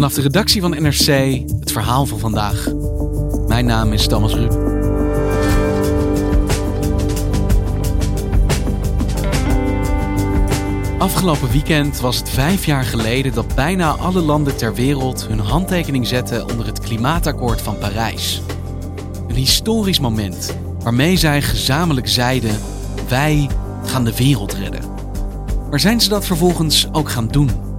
Vanaf 0.00 0.14
de 0.14 0.22
redactie 0.22 0.60
van 0.60 0.70
NRC 0.70 1.06
het 1.60 1.72
verhaal 1.72 2.06
van 2.06 2.18
vandaag. 2.18 2.68
Mijn 3.46 3.66
naam 3.66 3.92
is 3.92 4.06
Thomas 4.06 4.34
Rup. 4.34 4.52
Afgelopen 10.98 11.50
weekend 11.50 12.00
was 12.00 12.16
het 12.16 12.28
vijf 12.28 12.66
jaar 12.66 12.84
geleden 12.84 13.34
dat 13.34 13.54
bijna 13.54 13.90
alle 13.90 14.20
landen 14.20 14.56
ter 14.56 14.74
wereld 14.74 15.26
hun 15.26 15.38
handtekening 15.38 16.06
zetten 16.06 16.50
onder 16.50 16.66
het 16.66 16.80
Klimaatakkoord 16.80 17.62
van 17.62 17.78
Parijs. 17.78 18.42
Een 19.28 19.34
historisch 19.34 20.00
moment 20.00 20.56
waarmee 20.82 21.16
zij 21.16 21.42
gezamenlijk 21.42 22.08
zeiden: 22.08 22.58
wij 23.08 23.48
gaan 23.84 24.04
de 24.04 24.16
wereld 24.16 24.52
redden. 24.52 24.82
Maar 25.70 25.80
zijn 25.80 26.00
ze 26.00 26.08
dat 26.08 26.26
vervolgens 26.26 26.88
ook 26.92 27.10
gaan 27.10 27.28
doen? 27.28 27.69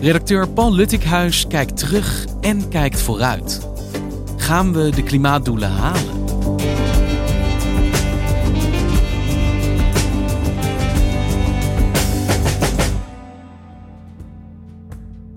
Redacteur 0.00 0.48
Paul 0.48 0.74
Luttikhuis 0.74 1.46
kijkt 1.46 1.76
terug 1.76 2.26
en 2.40 2.68
kijkt 2.68 3.00
vooruit. 3.00 3.68
Gaan 4.36 4.72
we 4.72 4.90
de 4.90 5.02
klimaatdoelen 5.02 5.70
halen? 5.70 6.24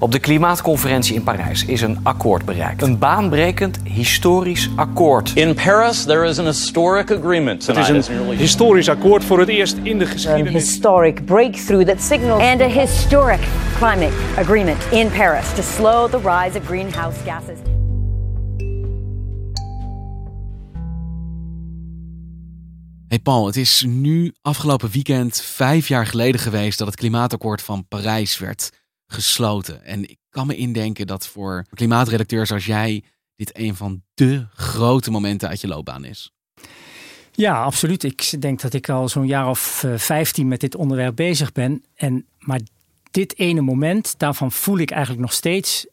Op 0.01 0.11
de 0.11 0.19
klimaatconferentie 0.19 1.15
in 1.15 1.23
Parijs 1.23 1.65
is 1.65 1.81
een 1.81 1.99
akkoord 2.03 2.45
bereikt. 2.45 2.81
Een 2.81 2.97
baanbrekend 2.97 3.79
historisch 3.83 4.69
akkoord. 4.75 5.31
In 5.35 5.53
Paris, 5.53 6.03
there 6.03 6.27
is 6.27 6.39
an 6.39 6.45
historic 6.45 7.11
agreement 7.11 7.67
Het 7.67 7.77
is 7.77 7.89
een 7.89 8.37
historisch 8.37 8.89
akkoord 8.89 9.23
voor 9.23 9.39
het 9.39 9.49
eerst 9.49 9.77
in 9.83 9.97
de 9.97 10.05
An 10.05 10.11
geschiedenis. 10.11 10.53
historic 10.53 11.25
breakthrough 11.25 11.87
that 11.87 12.01
signals 12.01 12.41
and 12.43 12.61
a 12.61 12.67
historic 12.67 13.39
climate 13.79 14.13
agreement 14.37 14.91
in 14.91 15.09
Paris 15.09 15.53
to 15.53 15.61
slow 15.61 16.09
the 16.09 16.17
rise 16.17 16.59
of 16.59 16.65
greenhouse 16.65 17.17
gases. 17.23 17.57
Hey 23.07 23.19
Paul, 23.19 23.45
het 23.45 23.55
is 23.55 23.83
nu 23.87 24.33
afgelopen 24.41 24.89
weekend 24.89 25.41
vijf 25.41 25.87
jaar 25.87 26.05
geleden 26.05 26.41
geweest 26.41 26.77
dat 26.77 26.87
het 26.87 26.95
klimaatakkoord 26.95 27.61
van 27.61 27.87
Parijs 27.87 28.37
werd 28.37 28.71
gesloten. 29.07 29.83
En 29.83 30.09
ik 30.09 30.17
kan 30.29 30.47
me 30.47 30.55
indenken 30.55 31.07
dat 31.07 31.27
voor 31.27 31.65
klimaatredacteurs 31.73 32.51
als 32.51 32.65
jij 32.65 33.03
dit 33.35 33.57
een 33.57 33.75
van 33.75 34.01
de 34.13 34.47
grote 34.53 35.11
momenten 35.11 35.49
uit 35.49 35.61
je 35.61 35.67
loopbaan 35.67 36.05
is. 36.05 36.33
Ja, 37.31 37.63
absoluut. 37.63 38.03
Ik 38.03 38.41
denk 38.41 38.61
dat 38.61 38.73
ik 38.73 38.89
al 38.89 39.09
zo'n 39.09 39.27
jaar 39.27 39.49
of 39.49 39.83
eh, 39.83 39.97
15 39.97 40.47
met 40.47 40.59
dit 40.59 40.75
onderwerp 40.75 41.15
bezig 41.15 41.51
ben. 41.51 41.83
En, 41.95 42.25
maar 42.39 42.59
dit 43.11 43.37
ene 43.37 43.61
moment, 43.61 44.19
daarvan 44.19 44.51
voel 44.51 44.77
ik 44.77 44.91
eigenlijk 44.91 45.21
nog 45.21 45.33
steeds. 45.33 45.87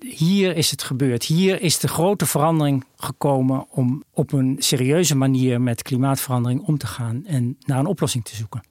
Hier 0.00 0.56
is 0.56 0.70
het 0.70 0.82
gebeurd. 0.82 1.24
Hier 1.24 1.60
is 1.60 1.78
de 1.78 1.88
grote 1.88 2.26
verandering 2.26 2.84
gekomen 2.96 3.66
om 3.70 4.04
op 4.10 4.32
een 4.32 4.56
serieuze 4.58 5.16
manier 5.16 5.60
met 5.60 5.82
klimaatverandering 5.82 6.62
om 6.62 6.78
te 6.78 6.86
gaan 6.86 7.26
en 7.26 7.56
naar 7.66 7.78
een 7.78 7.86
oplossing 7.86 8.24
te 8.24 8.36
zoeken. 8.36 8.62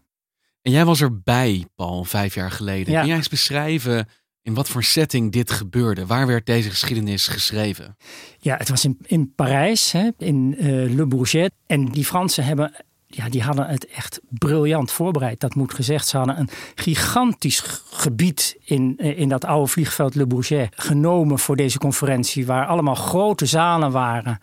En 0.62 0.72
jij 0.72 0.86
was 0.86 1.02
erbij, 1.02 1.66
Paul, 1.76 2.04
vijf 2.04 2.34
jaar 2.34 2.52
geleden. 2.52 2.94
Ja. 2.94 3.00
Kun 3.00 3.08
jij 3.08 3.18
eens 3.18 3.30
beschrijven 3.30 4.08
in 4.42 4.54
wat 4.54 4.70
voor 4.70 4.84
setting 4.84 5.32
dit 5.32 5.52
gebeurde? 5.52 6.06
Waar 6.06 6.28
werd 6.28 6.46
deze 6.46 6.70
geschiedenis 6.70 7.28
geschreven? 7.28 7.98
Ja, 8.40 8.58
het 8.58 8.70
was 8.70 8.86
in, 8.86 8.98
in 9.02 9.34
Parijs, 9.36 9.92
hè, 9.92 10.10
in 10.18 10.56
eh, 10.58 10.66
Le 10.68 11.06
Bourget. 11.06 11.52
En 11.66 11.86
die 11.86 12.06
Fransen 12.06 12.44
hebben, 12.44 12.74
ja, 13.16 13.30
die 13.30 13.42
hadden 13.42 13.68
het 13.68 13.88
echt 13.88 14.20
briljant 14.30 14.92
voorbereid. 14.92 15.40
Dat 15.40 15.56
moet 15.56 15.74
gezegd. 15.74 16.08
Ze 16.08 16.18
hadden 16.18 16.40
een 16.40 16.50
gigantisch 16.76 17.84
gebied 17.92 18.58
in, 18.64 18.94
eh, 18.98 19.20
in 19.20 19.30
dat 19.30 19.46
oude 19.46 19.68
vliegveld 19.68 20.16
Le 20.16 20.28
Bourget 20.28 20.74
genomen 20.76 21.40
voor 21.40 21.56
deze 21.56 21.78
conferentie. 21.78 22.46
Waar 22.46 22.66
allemaal 22.66 22.96
grote 22.96 23.46
zalen 23.46 23.92
waren. 23.92 24.40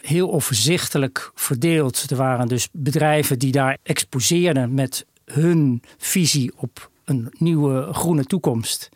Heel 0.00 0.32
overzichtelijk 0.32 1.30
verdeeld. 1.34 2.10
Er 2.10 2.16
waren 2.16 2.48
dus 2.48 2.68
bedrijven 2.72 3.38
die 3.38 3.52
daar 3.52 3.78
exposeerden 3.82 4.74
met 4.74 5.06
hun 5.24 5.82
visie 5.98 6.52
op 6.56 6.90
een 7.04 7.28
nieuwe 7.38 7.92
groene 7.92 8.24
toekomst. 8.24 8.88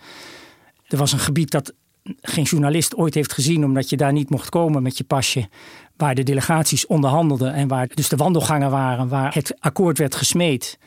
Er 0.89 0.99
was 0.99 1.13
een 1.13 1.19
gebied 1.19 1.51
dat 1.51 1.73
geen 2.21 2.45
journalist 2.45 2.97
ooit 2.97 3.15
heeft 3.15 3.33
gezien, 3.33 3.65
omdat 3.65 3.91
je 3.91 3.97
daar 3.97 4.13
niet 4.13 4.31
mocht 4.31 4.49
komen 4.49 4.83
met 4.83 4.99
je 4.99 5.05
pasje. 5.05 5.49
Waar 5.97 6.15
de 6.15 6.23
delegaties 6.23 6.87
onderhandelden 6.87 7.55
en 7.55 7.69
waar 7.69 7.89
dus 7.95 8.09
de 8.09 8.17
wandelgangen 8.17 8.71
waren, 8.71 9.09
waar 9.09 9.35
het 9.35 9.55
akkoord 9.61 9.99
werd 9.99 10.15
gesmeed. 10.15 10.79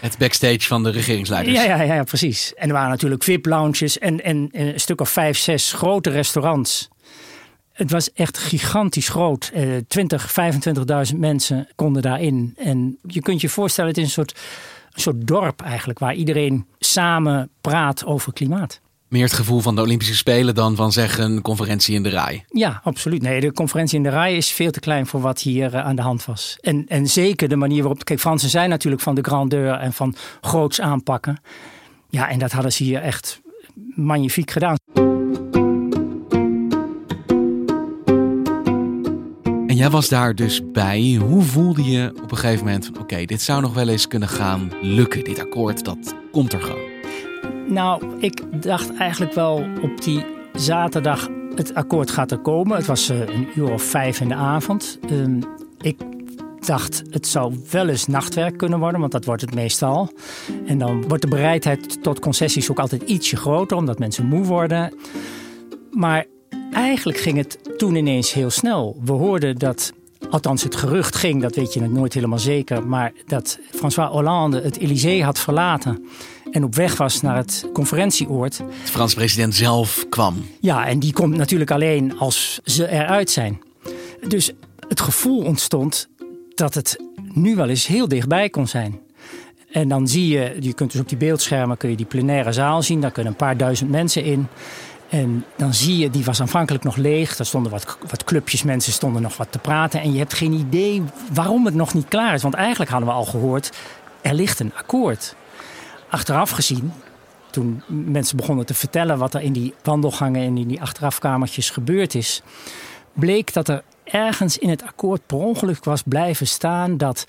Het 0.00 0.18
backstage 0.18 0.60
van 0.60 0.82
de 0.82 0.90
regeringsleiders. 0.90 1.56
Ja, 1.56 1.82
ja, 1.82 1.94
ja, 1.94 2.02
precies. 2.02 2.54
En 2.54 2.68
er 2.68 2.74
waren 2.74 2.90
natuurlijk 2.90 3.22
VIP-lounges 3.22 3.98
en, 3.98 4.24
en, 4.24 4.48
en 4.52 4.66
een 4.66 4.80
stuk 4.80 5.00
of 5.00 5.10
vijf, 5.10 5.38
zes 5.38 5.72
grote 5.72 6.10
restaurants. 6.10 6.88
Het 7.72 7.90
was 7.90 8.12
echt 8.12 8.38
gigantisch 8.38 9.08
groot. 9.08 9.50
Eh 9.54 9.76
20, 9.88 10.34
25.000 11.12 11.16
mensen 11.16 11.68
konden 11.74 12.02
daarin. 12.02 12.54
En 12.56 12.98
je 13.06 13.20
kunt 13.20 13.40
je 13.40 13.48
voorstellen, 13.48 13.90
het 13.90 13.98
is 13.98 14.04
een 14.04 14.10
soort, 14.10 14.34
een 14.92 15.00
soort 15.00 15.26
dorp 15.26 15.60
eigenlijk, 15.60 15.98
waar 15.98 16.14
iedereen 16.14 16.66
samen 16.78 17.50
praat 17.60 18.04
over 18.04 18.32
klimaat. 18.32 18.80
Meer 19.10 19.22
het 19.22 19.32
gevoel 19.32 19.60
van 19.60 19.74
de 19.74 19.80
Olympische 19.80 20.16
Spelen 20.16 20.54
dan 20.54 20.76
van 20.76 20.92
zeggen 20.92 21.24
een 21.24 21.42
conferentie 21.42 21.94
in 21.94 22.02
de 22.02 22.08
rij. 22.08 22.44
Ja, 22.48 22.80
absoluut. 22.84 23.22
Nee, 23.22 23.40
de 23.40 23.52
conferentie 23.52 23.96
in 23.96 24.02
de 24.02 24.08
rij 24.08 24.36
is 24.36 24.50
veel 24.50 24.70
te 24.70 24.80
klein 24.80 25.06
voor 25.06 25.20
wat 25.20 25.40
hier 25.40 25.74
eh, 25.74 25.84
aan 25.84 25.96
de 25.96 26.02
hand 26.02 26.24
was. 26.24 26.56
En, 26.60 26.84
en 26.88 27.08
zeker 27.08 27.48
de 27.48 27.56
manier 27.56 27.78
waarop. 27.78 28.04
Kijk, 28.04 28.20
Fransen 28.20 28.50
zijn 28.50 28.68
natuurlijk 28.68 29.02
van 29.02 29.14
de 29.14 29.22
grandeur 29.22 29.72
en 29.72 29.92
van 29.92 30.14
groots 30.40 30.80
aanpakken. 30.80 31.40
Ja, 32.08 32.28
en 32.28 32.38
dat 32.38 32.52
hadden 32.52 32.72
ze 32.72 32.84
hier 32.84 33.00
echt 33.00 33.40
magnifiek 33.94 34.50
gedaan. 34.50 34.76
En 39.66 39.76
jij 39.76 39.90
was 39.90 40.08
daar 40.08 40.34
dus 40.34 40.60
bij. 40.72 41.18
Hoe 41.20 41.42
voelde 41.42 41.84
je 41.84 42.12
op 42.22 42.30
een 42.30 42.38
gegeven 42.38 42.64
moment 42.64 42.84
van 42.84 42.98
oké, 42.98 43.24
dit 43.24 43.42
zou 43.42 43.60
nog 43.60 43.74
wel 43.74 43.88
eens 43.88 44.08
kunnen 44.08 44.28
gaan 44.28 44.72
lukken. 44.82 45.24
Dit 45.24 45.40
akkoord, 45.40 45.84
dat 45.84 46.14
komt 46.30 46.52
er 46.52 46.62
gewoon. 46.62 46.89
Nou, 47.70 48.20
ik 48.20 48.62
dacht 48.62 48.96
eigenlijk 48.96 49.32
wel 49.32 49.64
op 49.82 50.02
die 50.02 50.24
zaterdag. 50.52 51.28
Het 51.54 51.74
akkoord 51.74 52.10
gaat 52.10 52.30
er 52.30 52.38
komen. 52.38 52.76
Het 52.76 52.86
was 52.86 53.08
eh, 53.08 53.18
een 53.18 53.48
uur 53.54 53.72
of 53.72 53.82
vijf 53.82 54.20
in 54.20 54.28
de 54.28 54.34
avond. 54.34 54.98
Ehm, 55.08 55.40
ik 55.80 56.00
dacht, 56.66 57.02
het 57.10 57.26
zou 57.26 57.54
wel 57.70 57.88
eens 57.88 58.06
nachtwerk 58.06 58.56
kunnen 58.56 58.78
worden, 58.78 59.00
want 59.00 59.12
dat 59.12 59.24
wordt 59.24 59.40
het 59.40 59.54
meestal. 59.54 60.10
En 60.66 60.78
dan 60.78 61.08
wordt 61.08 61.22
de 61.22 61.28
bereidheid 61.28 62.02
tot 62.02 62.18
concessies 62.18 62.70
ook 62.70 62.78
altijd 62.78 63.02
ietsje 63.02 63.36
groter, 63.36 63.76
omdat 63.76 63.98
mensen 63.98 64.26
moe 64.26 64.44
worden. 64.44 64.94
Maar 65.90 66.26
eigenlijk 66.72 67.18
ging 67.18 67.36
het 67.36 67.78
toen 67.78 67.94
ineens 67.94 68.32
heel 68.32 68.50
snel. 68.50 68.96
We 69.04 69.12
hoorden 69.12 69.58
dat, 69.58 69.92
althans 70.30 70.62
het 70.62 70.76
gerucht 70.76 71.16
ging, 71.16 71.42
dat 71.42 71.54
weet 71.54 71.72
je 71.72 71.80
nooit 71.80 72.14
helemaal 72.14 72.38
zeker, 72.38 72.86
maar 72.86 73.12
dat 73.26 73.58
François 73.70 74.10
Hollande 74.10 74.60
het 74.60 74.78
Elysée 74.78 75.24
had 75.24 75.38
verlaten 75.38 76.04
en 76.50 76.64
op 76.64 76.74
weg 76.74 76.96
was 76.96 77.20
naar 77.20 77.36
het 77.36 77.66
conferentieoord. 77.72 78.56
De 78.56 78.64
Franse 78.84 79.14
president 79.14 79.54
zelf 79.54 80.06
kwam. 80.08 80.46
Ja, 80.60 80.86
en 80.86 80.98
die 80.98 81.12
komt 81.12 81.36
natuurlijk 81.36 81.70
alleen 81.70 82.18
als 82.18 82.60
ze 82.64 82.88
eruit 82.88 83.30
zijn. 83.30 83.60
Dus 84.28 84.52
het 84.88 85.00
gevoel 85.00 85.44
ontstond 85.44 86.08
dat 86.54 86.74
het 86.74 87.00
nu 87.32 87.54
wel 87.54 87.68
eens 87.68 87.86
heel 87.86 88.08
dichtbij 88.08 88.50
kon 88.50 88.66
zijn. 88.66 89.00
En 89.70 89.88
dan 89.88 90.08
zie 90.08 90.28
je, 90.28 90.56
je 90.60 90.74
kunt 90.74 90.92
dus 90.92 91.00
op 91.00 91.08
die 91.08 91.18
beeldschermen 91.18 91.76
kun 91.76 91.90
je 91.90 91.96
die 91.96 92.06
plenaire 92.06 92.52
zaal 92.52 92.82
zien. 92.82 93.00
Daar 93.00 93.10
kunnen 93.10 93.32
een 93.32 93.38
paar 93.38 93.56
duizend 93.56 93.90
mensen 93.90 94.24
in. 94.24 94.46
En 95.10 95.44
dan 95.56 95.74
zie 95.74 95.98
je, 95.98 96.10
die 96.10 96.24
was 96.24 96.40
aanvankelijk 96.40 96.84
nog 96.84 96.96
leeg. 96.96 97.36
Daar 97.36 97.46
stonden 97.46 97.72
wat, 97.72 97.98
wat 98.08 98.24
clubjes 98.24 98.62
mensen 98.62 98.92
stonden 98.92 99.22
nog 99.22 99.36
wat 99.36 99.52
te 99.52 99.58
praten. 99.58 100.00
En 100.00 100.12
je 100.12 100.18
hebt 100.18 100.34
geen 100.34 100.52
idee 100.52 101.02
waarom 101.32 101.64
het 101.64 101.74
nog 101.74 101.94
niet 101.94 102.08
klaar 102.08 102.34
is. 102.34 102.42
Want 102.42 102.54
eigenlijk 102.54 102.90
hadden 102.90 103.08
we 103.08 103.14
al 103.14 103.24
gehoord, 103.24 103.72
er 104.20 104.34
ligt 104.34 104.60
een 104.60 104.72
akkoord. 104.74 105.34
Achteraf 106.08 106.50
gezien, 106.50 106.92
toen 107.50 107.82
mensen 107.86 108.36
begonnen 108.36 108.66
te 108.66 108.74
vertellen 108.74 109.18
wat 109.18 109.34
er 109.34 109.40
in 109.40 109.52
die 109.52 109.74
wandelgangen 109.82 110.42
en 110.42 110.58
in 110.58 110.68
die 110.68 110.80
achterafkamertjes 110.80 111.70
gebeurd 111.70 112.14
is, 112.14 112.42
bleek 113.12 113.52
dat 113.52 113.68
er 113.68 113.82
ergens 114.04 114.58
in 114.58 114.68
het 114.68 114.82
akkoord 114.82 115.26
per 115.26 115.38
ongeluk 115.38 115.84
was 115.84 116.02
blijven 116.02 116.46
staan 116.46 116.96
dat 116.96 117.24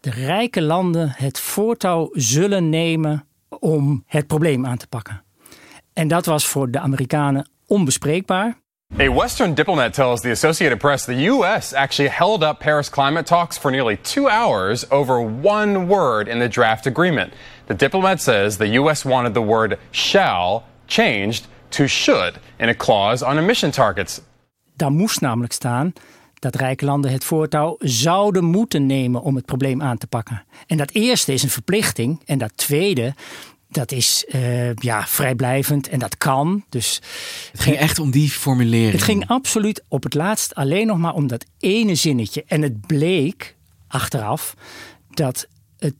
de 0.00 0.10
rijke 0.10 0.62
landen 0.62 1.12
het 1.16 1.40
voortouw 1.40 2.08
zullen 2.12 2.68
nemen 2.68 3.26
om 3.48 4.04
het 4.06 4.26
probleem 4.26 4.66
aan 4.66 4.76
te 4.76 4.86
pakken. 4.86 5.25
En 5.96 6.08
dat 6.08 6.26
was 6.26 6.46
voor 6.46 6.70
de 6.70 6.80
Amerikanen 6.80 7.48
onbespreekbaar. 7.66 8.56
A 9.00 9.12
Western 9.12 9.54
diplomat 9.54 9.92
tells 9.92 10.20
the 10.20 10.30
Associated 10.30 10.78
Press 10.78 11.04
the 11.04 11.24
U.S. 11.24 11.72
actually 11.72 12.10
held 12.10 12.42
up 12.42 12.58
Paris 12.58 12.90
climate 12.90 13.24
talks 13.24 13.58
for 13.58 13.70
nearly 13.70 13.96
two 13.96 14.28
hours 14.28 14.90
over 14.90 15.18
one 15.42 15.86
word 15.86 16.28
in 16.28 16.38
the 16.38 16.48
draft 16.48 16.86
agreement. 16.86 17.32
The 17.66 17.76
diplomat 17.76 18.22
says 18.22 18.56
the 18.56 18.78
U.S. 18.78 19.02
wanted 19.02 19.34
the 19.34 19.42
word 19.42 19.78
shall 19.90 20.62
changed 20.86 21.46
to 21.70 21.86
should 21.86 22.38
in 22.58 22.68
a 22.68 22.74
clause 22.74 23.26
on 23.26 23.38
emission 23.38 23.70
targets. 23.70 24.20
Daar 24.74 24.92
moest 24.92 25.20
namelijk 25.20 25.52
staan 25.52 25.92
dat 26.38 26.54
rijke 26.54 26.84
landen 26.84 27.12
het 27.12 27.24
voortouw 27.24 27.76
zouden 27.78 28.44
moeten 28.44 28.86
nemen 28.86 29.22
om 29.22 29.36
het 29.36 29.44
probleem 29.44 29.82
aan 29.82 29.98
te 29.98 30.06
pakken. 30.06 30.44
En 30.66 30.76
dat 30.76 30.90
eerste 30.90 31.32
is 31.32 31.42
een 31.42 31.50
verplichting. 31.50 32.22
En 32.26 32.38
dat 32.38 32.56
tweede, 32.56 33.14
dat 33.68 33.92
is 33.92 34.24
uh, 34.34 34.74
ja, 34.74 35.06
vrijblijvend 35.06 35.88
en 35.88 35.98
dat 35.98 36.16
kan. 36.16 36.64
Dus, 36.68 37.00
het 37.52 37.60
ging 37.60 37.76
echt 37.76 37.98
om 37.98 38.10
die 38.10 38.30
formulering. 38.30 38.92
Het 38.92 39.02
ging 39.02 39.28
absoluut 39.28 39.82
op 39.88 40.02
het 40.02 40.14
laatst 40.14 40.54
alleen 40.54 40.86
nog 40.86 40.98
maar 40.98 41.14
om 41.14 41.26
dat 41.26 41.46
ene 41.58 41.94
zinnetje. 41.94 42.44
En 42.46 42.62
het 42.62 42.86
bleek 42.86 43.56
achteraf 43.88 44.54
dat 45.10 45.48
het 45.78 45.94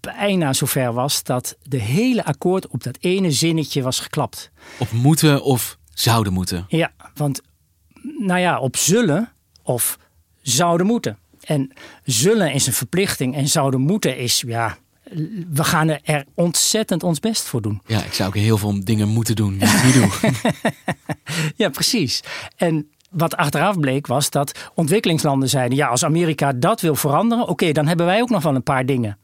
bijna 0.00 0.52
zover 0.52 0.92
was 0.92 1.22
dat 1.22 1.56
de 1.62 1.78
hele 1.78 2.24
akkoord 2.24 2.66
op 2.66 2.82
dat 2.82 2.96
ene 3.00 3.30
zinnetje 3.30 3.82
was 3.82 4.00
geklapt. 4.00 4.50
Op 4.78 4.92
moeten 4.92 5.42
of 5.42 5.78
zouden 5.94 6.32
moeten. 6.32 6.64
Ja, 6.68 6.92
want 7.14 7.40
nou 8.18 8.40
ja, 8.40 8.58
op 8.58 8.76
zullen 8.76 9.32
of 9.62 9.98
zouden 10.42 10.86
moeten. 10.86 11.18
En 11.40 11.72
zullen 12.04 12.52
is 12.52 12.66
een 12.66 12.72
verplichting 12.72 13.34
en 13.34 13.48
zouden 13.48 13.80
moeten 13.80 14.16
is, 14.16 14.42
ja, 14.46 14.78
we 15.52 15.64
gaan 15.64 15.88
er 15.88 16.24
ontzettend 16.34 17.02
ons 17.02 17.20
best 17.20 17.42
voor 17.42 17.62
doen. 17.62 17.80
Ja, 17.86 18.04
ik 18.04 18.12
zou 18.12 18.28
ook 18.28 18.34
heel 18.34 18.58
veel 18.58 18.84
dingen 18.84 19.08
moeten 19.08 19.36
doen 19.36 19.58
die 19.58 19.68
ik 19.68 19.84
niet 19.84 19.94
doe. 19.94 20.32
ja, 21.62 21.68
precies. 21.68 22.22
En 22.56 22.90
wat 23.10 23.36
achteraf 23.36 23.80
bleek 23.80 24.06
was 24.06 24.30
dat 24.30 24.70
ontwikkelingslanden 24.74 25.48
zeiden: 25.48 25.76
ja, 25.76 25.86
als 25.86 26.04
Amerika 26.04 26.52
dat 26.52 26.80
wil 26.80 26.94
veranderen, 26.94 27.48
oké, 27.48 27.72
dan 27.72 27.86
hebben 27.86 28.06
wij 28.06 28.20
ook 28.20 28.30
nog 28.30 28.42
wel 28.42 28.54
een 28.54 28.62
paar 28.62 28.86
dingen. 28.86 29.18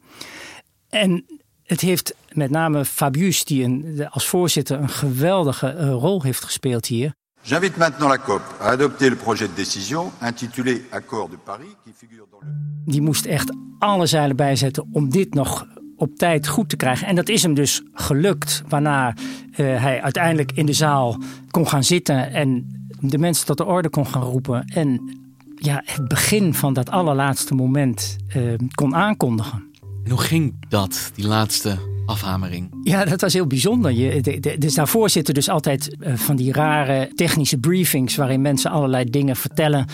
En 0.89 1.25
het 1.65 1.81
heeft 1.81 2.15
met 2.33 2.51
name 2.51 2.85
Fabius, 2.85 3.45
die 3.45 3.65
een, 3.65 4.07
als 4.11 4.27
voorzitter 4.27 4.79
een 4.79 4.89
geweldige 4.89 5.75
uh, 5.75 5.91
rol 5.91 6.23
heeft 6.23 6.45
gespeeld 6.45 6.87
hier. 6.87 7.17
J'invite 7.43 7.79
maintenant 7.79 8.09
la 8.09 8.19
COP 8.19 8.43
à 8.61 8.71
adopter 8.71 9.11
le 9.11 9.17
projet 9.17 9.49
de 9.49 9.55
décision 9.55 10.11
intitulé 10.21 10.81
Accord 10.91 11.31
de 11.31 11.37
Paris, 11.45 11.77
qui 11.85 11.93
figure 11.93 12.27
dans 12.31 12.41
le. 12.43 12.49
Die 12.85 13.03
moest 13.03 13.27
echt 13.27 13.53
alle 13.79 14.07
zeilen 14.07 14.37
bijzetten 14.37 14.89
om 14.93 15.09
dit 15.11 15.35
nog 15.35 15.67
op 15.99 16.17
tijd 16.17 16.49
goed 16.49 16.69
te 16.69 16.77
krijgen. 16.77 17.07
En 17.07 17.15
dat 17.15 17.29
is 17.29 17.43
hem 17.43 17.55
dus 17.55 17.83
gelukt, 17.93 18.63
waarna 18.69 19.15
uh, 19.17 19.57
hij 19.57 20.03
uiteindelijk 20.03 20.53
in 20.53 20.67
de 20.67 20.73
zaal 20.73 21.23
kon 21.51 21.69
gaan 21.69 21.85
zitten 21.85 22.33
en 22.33 22.77
de 23.01 23.19
mensen 23.19 23.47
tot 23.47 23.57
de 23.57 23.65
orde 23.65 23.89
kon 23.89 24.07
gaan 24.07 24.23
roepen. 24.23 24.65
En 24.65 25.19
ja, 25.57 25.83
het 25.85 26.09
begin 26.09 26.55
van 26.55 26.73
dat 26.73 26.91
allerlaatste 26.91 27.55
moment 27.55 28.17
uh, 28.37 28.55
kon 28.75 28.95
aankondigen. 28.95 29.63
En 30.05 30.11
hoe 30.11 30.21
ging 30.21 30.55
dat, 30.69 31.11
die 31.15 31.27
laatste 31.27 31.79
afhamering? 32.07 32.71
Ja, 32.83 33.05
dat 33.05 33.21
was 33.21 33.33
heel 33.33 33.47
bijzonder. 33.47 33.93
Je, 33.93 34.21
de, 34.21 34.41
de, 34.41 34.59
dus 34.59 34.75
daarvoor 34.75 35.11
zitten 35.11 35.35
dus 35.35 35.49
altijd 35.49 35.97
uh, 36.01 36.15
van 36.15 36.37
die 36.37 36.53
rare 36.53 37.11
technische 37.15 37.59
briefings 37.59 38.17
waarin 38.17 38.41
mensen 38.41 38.71
allerlei 38.71 39.05
dingen 39.05 39.37
vertellen 39.37 39.87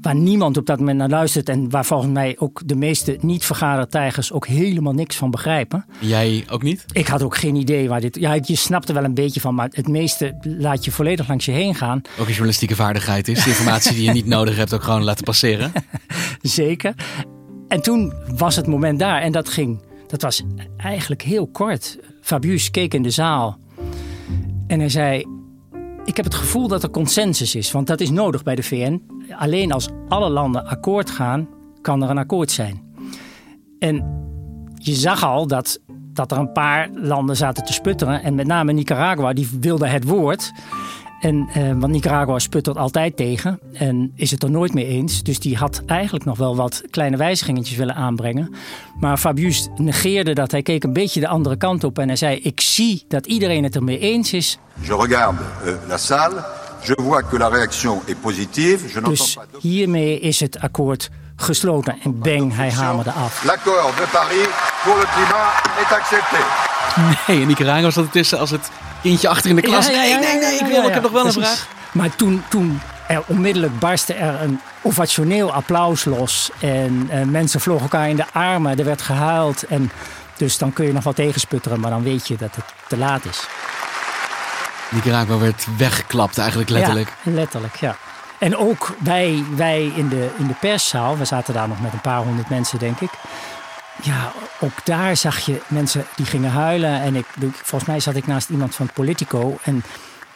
waar 0.00 0.14
niemand 0.14 0.56
op 0.56 0.66
dat 0.66 0.78
moment 0.78 0.98
naar 0.98 1.08
luistert 1.08 1.48
en 1.48 1.70
waar 1.70 1.84
volgens 1.84 2.12
mij 2.12 2.36
ook 2.38 2.62
de 2.64 2.74
meeste 2.74 3.18
niet-vergadertijgers 3.20 4.32
ook 4.32 4.46
helemaal 4.46 4.92
niks 4.92 5.16
van 5.16 5.30
begrijpen. 5.30 5.84
Jij 5.98 6.44
ook 6.50 6.62
niet? 6.62 6.84
Ik 6.92 7.06
had 7.06 7.22
ook 7.22 7.36
geen 7.36 7.54
idee 7.54 7.88
waar 7.88 8.00
dit. 8.00 8.16
Ja, 8.16 8.38
je 8.42 8.56
snapt 8.56 8.88
er 8.88 8.94
wel 8.94 9.04
een 9.04 9.14
beetje 9.14 9.40
van, 9.40 9.54
maar 9.54 9.68
het 9.72 9.88
meeste 9.88 10.38
laat 10.42 10.84
je 10.84 10.90
volledig 10.90 11.28
langs 11.28 11.44
je 11.44 11.52
heen 11.52 11.74
gaan. 11.74 12.00
Ook 12.12 12.26
een 12.26 12.26
journalistieke 12.26 12.76
vaardigheid 12.76 13.28
is. 13.28 13.44
De 13.44 13.50
informatie 13.50 13.94
die 13.94 14.04
je 14.04 14.12
niet 14.12 14.26
nodig 14.26 14.56
hebt, 14.56 14.74
ook 14.74 14.82
gewoon 14.82 15.04
laten 15.04 15.24
passeren. 15.24 15.72
Zeker. 16.42 16.94
En 17.68 17.82
toen 17.82 18.12
was 18.36 18.56
het 18.56 18.66
moment 18.66 18.98
daar 18.98 19.20
en 19.20 19.32
dat 19.32 19.48
ging. 19.48 19.82
Dat 20.06 20.22
was 20.22 20.42
eigenlijk 20.76 21.22
heel 21.22 21.46
kort. 21.46 21.98
Fabius 22.20 22.70
keek 22.70 22.94
in 22.94 23.02
de 23.02 23.10
zaal 23.10 23.58
en 24.68 24.78
hij 24.78 24.88
zei: 24.88 25.24
Ik 26.08 26.16
heb 26.16 26.24
het 26.24 26.34
gevoel 26.34 26.68
dat 26.68 26.82
er 26.82 26.90
consensus 26.90 27.54
is, 27.54 27.70
want 27.70 27.86
dat 27.86 28.00
is 28.00 28.10
nodig 28.10 28.42
bij 28.42 28.54
de 28.54 28.62
VN. 28.62 29.02
Alleen 29.38 29.72
als 29.72 29.88
alle 30.08 30.28
landen 30.28 30.66
akkoord 30.66 31.10
gaan, 31.10 31.48
kan 31.80 32.02
er 32.02 32.10
een 32.10 32.18
akkoord 32.18 32.50
zijn. 32.50 32.82
En 33.78 34.04
je 34.74 34.94
zag 34.94 35.24
al 35.24 35.46
dat, 35.46 35.80
dat 36.12 36.32
er 36.32 36.38
een 36.38 36.52
paar 36.52 36.88
landen 36.92 37.36
zaten 37.36 37.64
te 37.64 37.72
sputteren. 37.72 38.22
En 38.22 38.34
met 38.34 38.46
name 38.46 38.72
Nicaragua, 38.72 39.32
die 39.32 39.48
wilde 39.60 39.86
het 39.86 40.04
woord. 40.04 40.52
En, 41.20 41.48
eh, 41.52 41.62
want 41.62 41.92
Nicaragua 41.92 42.38
sputtert 42.38 42.76
altijd 42.76 43.16
tegen 43.16 43.60
en 43.72 44.12
is 44.14 44.30
het 44.30 44.42
er 44.42 44.50
nooit 44.50 44.74
mee 44.74 44.86
eens. 44.86 45.22
Dus 45.22 45.40
die 45.40 45.56
had 45.56 45.82
eigenlijk 45.86 46.24
nog 46.24 46.38
wel 46.38 46.56
wat 46.56 46.82
kleine 46.90 47.16
wijzigingetjes 47.16 47.76
willen 47.76 47.94
aanbrengen. 47.94 48.54
Maar 49.00 49.16
Fabius 49.16 49.68
negeerde 49.76 50.34
dat. 50.34 50.50
Hij 50.50 50.62
keek 50.62 50.84
een 50.84 50.92
beetje 50.92 51.20
de 51.20 51.28
andere 51.28 51.56
kant 51.56 51.84
op 51.84 51.98
en 51.98 52.06
hij 52.06 52.16
zei: 52.16 52.36
Ik 52.36 52.60
zie 52.60 53.04
dat 53.08 53.26
iedereen 53.26 53.62
het 53.62 53.74
ermee 53.74 53.98
eens 53.98 54.32
is. 54.32 54.58
Je 54.80 54.96
regarde 54.96 55.42
uh, 55.64 55.72
la 55.88 55.96
salle. 55.96 56.44
Je 56.82 56.98
vois 57.02 57.22
que 57.28 57.38
la 57.38 57.48
réaction 57.48 58.00
est 58.06 58.20
positive. 58.20 58.92
Je 58.94 59.00
dus 59.00 59.36
hiermee 59.60 60.20
is 60.20 60.40
het 60.40 60.60
akkoord 60.60 61.10
gesloten. 61.36 61.96
En 62.02 62.18
bang, 62.18 62.54
hij 62.54 62.70
hamerde 62.70 63.12
af. 63.12 63.44
L'accord 63.44 63.96
de 63.96 64.08
Paris 64.12 64.48
pour 64.84 64.96
le 64.96 65.06
climat 65.14 65.48
est 65.82 65.92
accepté. 65.92 66.66
Nee, 67.26 67.40
in 67.40 67.46
Nicaragua 67.46 67.90
zat 67.90 68.04
het 68.04 68.12
tussen 68.12 68.38
als 68.38 68.50
het 68.50 68.70
kindje 69.02 69.28
achter 69.28 69.50
in 69.50 69.56
de 69.56 69.62
klas. 69.62 69.86
Ja, 69.86 69.92
ja, 69.92 70.02
ja, 70.02 70.18
nee, 70.18 70.32
nee, 70.32 70.40
nee, 70.40 70.58
ik, 70.58 70.66
wil, 70.66 70.84
ik 70.84 70.94
heb 70.94 71.02
nog 71.02 71.12
wel 71.12 71.26
een 71.26 71.32
vraag. 71.32 71.68
Maar 71.92 72.16
toen, 72.16 72.42
toen 72.48 72.80
er 73.08 73.22
onmiddellijk 73.26 73.78
barstte 73.78 74.14
er 74.14 74.42
een 74.42 74.60
ovationeel 74.82 75.52
applaus 75.52 76.04
los. 76.04 76.50
En 76.60 77.10
uh, 77.12 77.22
mensen 77.22 77.60
vlogen 77.60 77.82
elkaar 77.82 78.08
in 78.08 78.16
de 78.16 78.24
armen. 78.32 78.78
Er 78.78 78.84
werd 78.84 79.02
gehuild. 79.02 79.62
En 79.62 79.90
dus 80.36 80.58
dan 80.58 80.72
kun 80.72 80.86
je 80.86 80.92
nog 80.92 81.04
wel 81.04 81.12
tegensputteren, 81.12 81.80
maar 81.80 81.90
dan 81.90 82.02
weet 82.02 82.28
je 82.28 82.36
dat 82.36 82.54
het 82.54 82.64
te 82.88 82.96
laat 82.96 83.24
is. 83.24 83.46
Nicaragua 84.90 85.38
werd 85.38 85.66
weggeklapt 85.76 86.38
eigenlijk 86.38 86.70
letterlijk. 86.70 87.12
Ja, 87.22 87.32
letterlijk, 87.32 87.76
ja. 87.76 87.96
En 88.38 88.56
ook 88.56 88.96
wij, 88.98 89.44
wij 89.56 89.92
in, 89.94 90.08
de, 90.08 90.28
in 90.38 90.46
de 90.46 90.54
perszaal, 90.60 91.18
we 91.18 91.24
zaten 91.24 91.54
daar 91.54 91.68
nog 91.68 91.80
met 91.80 91.92
een 91.92 92.00
paar 92.00 92.20
honderd 92.20 92.48
mensen 92.48 92.78
denk 92.78 93.00
ik. 93.00 93.10
Ja, 94.02 94.32
ook 94.60 94.84
daar 94.84 95.16
zag 95.16 95.38
je 95.38 95.60
mensen 95.68 96.06
die 96.16 96.26
gingen 96.26 96.50
huilen. 96.50 97.00
En 97.00 97.14
ik, 97.16 97.26
volgens 97.52 97.90
mij 97.90 98.00
zat 98.00 98.16
ik 98.16 98.26
naast 98.26 98.50
iemand 98.50 98.74
van 98.74 98.90
Politico. 98.92 99.58
En 99.62 99.82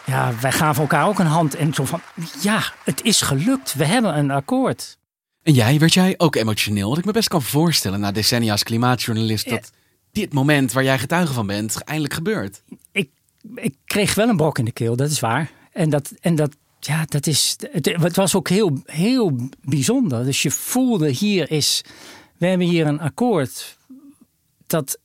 ja, 0.04 0.32
wij 0.40 0.52
gaven 0.52 0.82
elkaar 0.82 1.06
ook 1.06 1.18
een 1.18 1.26
hand. 1.26 1.54
En 1.54 1.74
zo 1.74 1.84
van, 1.84 2.00
ja, 2.40 2.62
het 2.84 3.02
is 3.02 3.20
gelukt. 3.20 3.74
We 3.74 3.84
hebben 3.84 4.18
een 4.18 4.30
akkoord. 4.30 4.98
En 5.42 5.52
jij, 5.52 5.78
werd 5.78 5.94
jij 5.94 6.14
ook 6.16 6.36
emotioneel? 6.36 6.88
Wat 6.88 6.98
ik 6.98 7.04
me 7.04 7.12
best 7.12 7.28
kan 7.28 7.42
voorstellen 7.42 8.00
na 8.00 8.12
decennia 8.12 8.52
als 8.52 8.62
klimaatjournalist... 8.62 9.48
dat 9.48 9.72
dit 10.12 10.32
moment 10.32 10.72
waar 10.72 10.84
jij 10.84 10.98
getuige 10.98 11.32
van 11.32 11.46
bent, 11.46 11.82
eindelijk 11.84 12.14
gebeurt. 12.14 12.62
Ik, 12.92 13.10
ik 13.54 13.74
kreeg 13.84 14.14
wel 14.14 14.28
een 14.28 14.36
brok 14.36 14.58
in 14.58 14.64
de 14.64 14.72
keel, 14.72 14.96
dat 14.96 15.10
is 15.10 15.20
waar. 15.20 15.50
En 15.72 15.90
dat, 15.90 16.12
en 16.20 16.34
dat, 16.34 16.56
ja, 16.80 17.04
dat 17.08 17.26
is, 17.26 17.56
het, 17.70 17.86
het 17.86 18.16
was 18.16 18.34
ook 18.34 18.48
heel, 18.48 18.82
heel 18.84 19.48
bijzonder. 19.60 20.24
Dus 20.24 20.42
je 20.42 20.50
voelde 20.50 21.08
hier 21.08 21.50
is 21.50 21.84
we 22.42 22.48
hebben 22.48 22.66
hier 22.66 22.86
een 22.86 23.00
akkoord 23.00 23.78
dat 24.66 24.98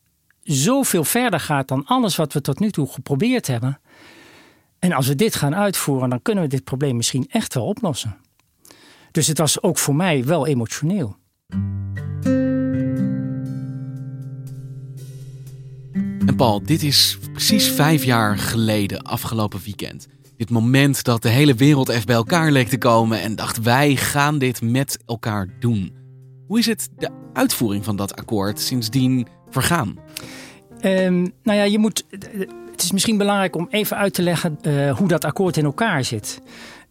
zoveel 0.43 1.03
verder 1.03 1.39
gaat 1.39 1.67
dan 1.67 1.85
alles 1.85 2.15
wat 2.15 2.33
we 2.33 2.41
tot 2.41 2.59
nu 2.59 2.71
toe 2.71 2.87
geprobeerd 2.87 3.47
hebben. 3.47 3.79
En 4.79 4.91
als 4.91 5.07
we 5.07 5.15
dit 5.15 5.35
gaan 5.35 5.55
uitvoeren, 5.55 6.09
dan 6.09 6.21
kunnen 6.21 6.43
we 6.43 6.49
dit 6.49 6.63
probleem 6.63 6.95
misschien 6.95 7.27
echt 7.29 7.53
wel 7.53 7.65
oplossen. 7.65 8.17
Dus 9.11 9.27
het 9.27 9.37
was 9.37 9.61
ook 9.61 9.77
voor 9.77 9.95
mij 9.95 10.25
wel 10.25 10.47
emotioneel. 10.47 11.15
En 16.25 16.35
Paul, 16.35 16.63
dit 16.63 16.83
is 16.83 17.17
precies 17.31 17.71
vijf 17.71 18.03
jaar 18.03 18.37
geleden, 18.37 19.01
afgelopen 19.01 19.59
weekend. 19.63 20.07
Dit 20.37 20.49
moment 20.49 21.03
dat 21.03 21.21
de 21.21 21.29
hele 21.29 21.53
wereld 21.53 21.89
even 21.89 22.05
bij 22.05 22.15
elkaar 22.15 22.51
leek 22.51 22.67
te 22.67 22.77
komen 22.77 23.21
en 23.21 23.35
dacht: 23.35 23.61
wij 23.61 23.95
gaan 23.95 24.37
dit 24.37 24.61
met 24.61 24.99
elkaar 25.05 25.47
doen. 25.59 25.95
Hoe 26.47 26.59
is 26.59 26.65
het 26.65 26.89
de 26.97 27.25
uitvoering 27.37 27.85
van 27.85 27.95
dat 27.95 28.15
akkoord 28.15 28.59
sindsdien 28.59 29.27
vergaan? 29.49 29.99
Um, 30.81 31.33
nou 31.43 31.57
ja, 31.57 31.63
je 31.63 31.79
moet. 31.79 32.05
Het 32.71 32.83
is 32.83 32.91
misschien 32.91 33.17
belangrijk 33.17 33.55
om 33.55 33.67
even 33.69 33.97
uit 33.97 34.13
te 34.13 34.21
leggen 34.21 34.59
uh, 34.61 34.97
hoe 34.97 35.07
dat 35.07 35.25
akkoord 35.25 35.57
in 35.57 35.65
elkaar 35.65 36.03
zit. 36.03 36.41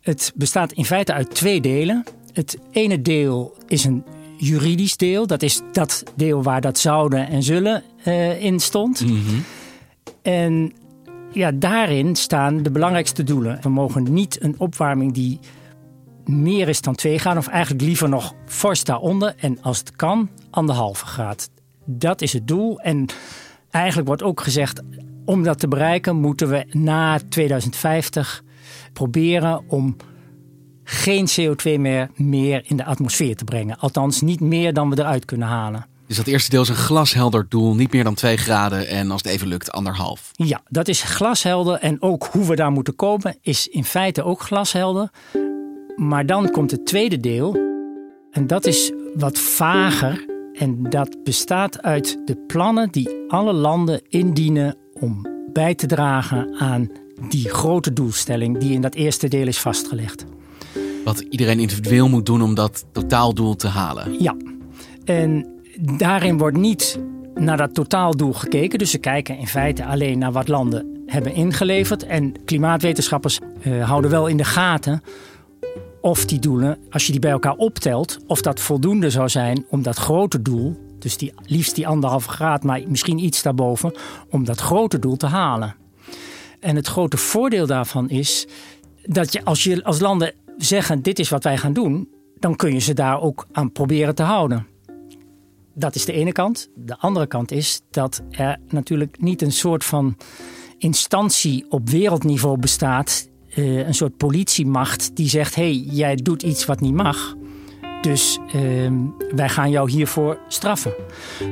Het 0.01 0.33
bestaat 0.35 0.73
in 0.73 0.85
feite 0.85 1.13
uit 1.13 1.35
twee 1.35 1.61
delen. 1.61 2.05
Het 2.33 2.59
ene 2.71 3.03
deel 3.03 3.57
is 3.67 3.85
een 3.85 4.05
juridisch 4.37 4.97
deel. 4.97 5.27
Dat 5.27 5.43
is 5.43 5.61
dat 5.73 6.03
deel 6.15 6.43
waar 6.43 6.61
dat 6.61 6.79
zouden 6.79 7.29
en 7.29 7.43
zullen 7.43 7.83
uh, 8.05 8.43
in 8.43 8.61
stond. 8.61 9.01
Mm 9.01 9.09
-hmm. 9.09 9.45
En 10.23 10.73
ja, 11.33 11.53
daarin 11.53 12.17
staan 12.17 12.63
de 12.63 12.71
belangrijkste 12.71 13.23
doelen. 13.23 13.59
We 13.63 13.69
mogen 13.69 14.13
niet 14.13 14.43
een 14.43 14.55
opwarming 14.59 15.13
die 15.13 15.39
meer 16.29 16.69
is 16.69 16.81
dan 16.81 16.95
2 16.95 17.19
graden, 17.19 17.39
of 17.39 17.49
eigenlijk 17.49 17.85
liever 17.85 18.09
nog 18.09 18.35
fors 18.47 18.85
daaronder. 18.85 19.35
En 19.37 19.63
als 19.63 19.79
het 19.79 19.97
kan, 19.97 20.31
anderhalve 20.51 21.07
graad. 21.07 21.51
Dat 21.85 22.23
is 22.23 22.33
het 22.33 22.49
doel. 22.49 22.81
En 22.81 23.07
eigenlijk 23.71 24.09
wordt 24.09 24.23
ook 24.23 24.41
gezegd, 24.41 24.83
om 25.25 25.43
dat 25.43 25.59
te 25.59 25.69
bereiken, 25.69 26.17
moeten 26.17 26.49
we 26.49 26.67
na 26.71 27.19
2050 27.29 28.43
proberen 28.93 29.65
om 29.69 29.97
geen 30.85 31.29
CO2 31.29 31.81
meer, 31.81 32.11
meer 32.15 32.63
in 32.65 32.77
de 32.77 32.85
atmosfeer 32.85 33.37
te 33.37 33.45
brengen. 33.45 33.79
Althans, 33.79 34.21
niet 34.21 34.41
meer 34.41 34.73
dan 34.73 34.91
we 34.91 34.99
eruit 34.99 35.25
kunnen 35.25 35.49
halen. 35.49 35.87
Dus 36.07 36.17
dat 36.17 36.27
eerste 36.27 36.51
deel 36.51 36.63
is 36.63 36.69
een 36.69 36.75
glashelder 36.75 37.47
doel, 37.49 37.75
niet 37.75 37.93
meer 37.93 38.05
dan 38.05 38.15
2 38.15 38.37
graden 38.37 38.89
en 38.89 39.11
als 39.11 39.23
het 39.23 39.33
even 39.33 39.47
lukt, 39.47 39.73
anderhalf. 39.73 40.31
Ja, 40.33 40.61
dat 40.69 40.89
is 40.89 41.03
glashelder 41.03 41.79
en 41.79 42.03
ook 42.03 42.29
hoe 42.33 42.45
we 42.45 42.57
daar 42.57 42.71
moeten 42.71 42.97
komen 42.97 43.37
is 43.41 43.67
in 43.69 43.85
feite 43.85 44.23
ook 44.25 44.41
glashelder. 44.41 45.11
Maar 45.97 46.27
dan 46.27 46.51
komt 46.51 46.71
het 46.71 46.87
tweede 46.87 47.21
deel 47.21 47.57
en 48.31 48.47
dat 48.47 48.67
is 48.67 48.93
wat 49.15 49.39
vager 49.39 50.25
en 50.53 50.83
dat 50.83 51.17
bestaat 51.25 51.83
uit 51.83 52.19
de 52.25 52.37
plannen 52.47 52.91
die 52.91 53.25
alle 53.29 53.53
landen 53.53 54.01
indienen 54.09 54.77
om 54.93 55.27
bij 55.53 55.75
te 55.75 55.87
dragen 55.87 56.55
aan 56.59 56.91
die 57.29 57.49
grote 57.49 57.93
doelstelling 57.93 58.59
die 58.59 58.73
in 58.73 58.81
dat 58.81 58.95
eerste 58.95 59.29
deel 59.29 59.47
is 59.47 59.59
vastgelegd. 59.59 60.25
Wat 61.05 61.21
iedereen 61.21 61.61
individueel 61.61 62.09
moet 62.09 62.27
doen 62.27 62.43
om 62.43 62.55
dat 62.55 62.85
totaaldoel 62.93 63.57
te 63.57 63.69
halen. 63.69 64.23
Ja, 64.23 64.37
en 65.05 65.47
daarin 65.97 66.39
wordt 66.39 66.57
niet 66.57 66.99
naar 67.35 67.57
dat 67.57 67.75
totaaldoel 67.75 68.33
gekeken. 68.33 68.79
Dus 68.79 68.91
ze 68.91 68.99
kijken 68.99 69.39
in 69.39 69.47
feite 69.47 69.85
alleen 69.85 70.19
naar 70.19 70.33
wat 70.33 70.49
landen 70.49 71.03
hebben 71.07 71.35
ingeleverd. 71.35 72.03
En 72.03 72.35
klimaatwetenschappers 72.45 73.39
uh, 73.67 73.89
houden 73.89 74.11
wel 74.11 74.27
in 74.27 74.37
de 74.37 74.45
gaten 74.45 75.03
of 76.01 76.25
die 76.25 76.39
doelen, 76.39 76.79
als 76.91 77.07
je 77.07 77.13
die 77.13 77.21
bij 77.21 77.31
elkaar 77.31 77.57
optelt, 77.57 78.19
of 78.27 78.41
dat 78.41 78.61
voldoende 78.61 79.11
zou 79.11 79.29
zijn 79.29 79.67
om 79.69 79.83
dat 79.83 79.97
grote 79.97 80.43
doel, 80.43 80.77
dus 80.99 81.17
die, 81.17 81.33
liefst 81.43 81.75
die 81.75 81.87
anderhalve 81.87 82.29
graad, 82.29 82.63
maar 82.63 82.83
misschien 82.89 83.19
iets 83.19 83.43
daarboven, 83.43 83.95
om 84.31 84.45
dat 84.45 84.61
grote 84.61 84.99
doel 84.99 85.17
te 85.17 85.27
halen. 85.27 85.75
En 86.61 86.77
het 86.77 86.87
grote 86.87 87.17
voordeel 87.17 87.67
daarvan 87.67 88.09
is 88.09 88.47
dat 89.03 89.33
je 89.33 89.45
als, 89.45 89.65
je 89.65 89.85
als 89.85 90.01
landen 90.01 90.33
zeggen: 90.57 91.03
dit 91.03 91.19
is 91.19 91.29
wat 91.29 91.45
wij 91.45 91.57
gaan 91.57 91.73
doen, 91.73 92.09
dan 92.39 92.57
kun 92.57 92.73
je 92.73 92.79
ze 92.79 92.95
daar 92.95 93.21
ook 93.21 93.47
aan 93.53 93.73
proberen 93.73 94.15
te 94.15 94.23
houden. 94.23 94.67
Dat 95.75 95.95
is 95.95 96.05
de 96.05 96.13
ene 96.13 96.33
kant. 96.33 96.69
De 96.75 96.99
andere 96.99 97.27
kant 97.27 97.51
is 97.51 97.83
dat 97.91 98.23
er 98.31 98.59
natuurlijk 98.69 99.21
niet 99.21 99.43
een 99.43 99.53
soort 99.53 99.85
van 99.85 100.17
instantie 100.79 101.67
op 101.69 101.89
wereldniveau 101.89 102.59
bestaat. 102.59 103.29
Uh, 103.57 103.87
een 103.87 103.95
soort 103.95 104.17
politiemacht 104.17 105.17
die 105.17 105.29
zegt: 105.29 105.55
hé, 105.55 105.63
hey, 105.63 105.87
jij 105.91 106.17
doet 106.17 106.43
iets 106.43 106.65
wat 106.65 106.81
niet 106.81 106.95
mag. 106.95 107.37
Dus 108.01 108.39
uh, 108.55 108.93
wij 109.35 109.49
gaan 109.49 109.71
jou 109.71 109.91
hiervoor 109.91 110.39
straffen. 110.49 110.95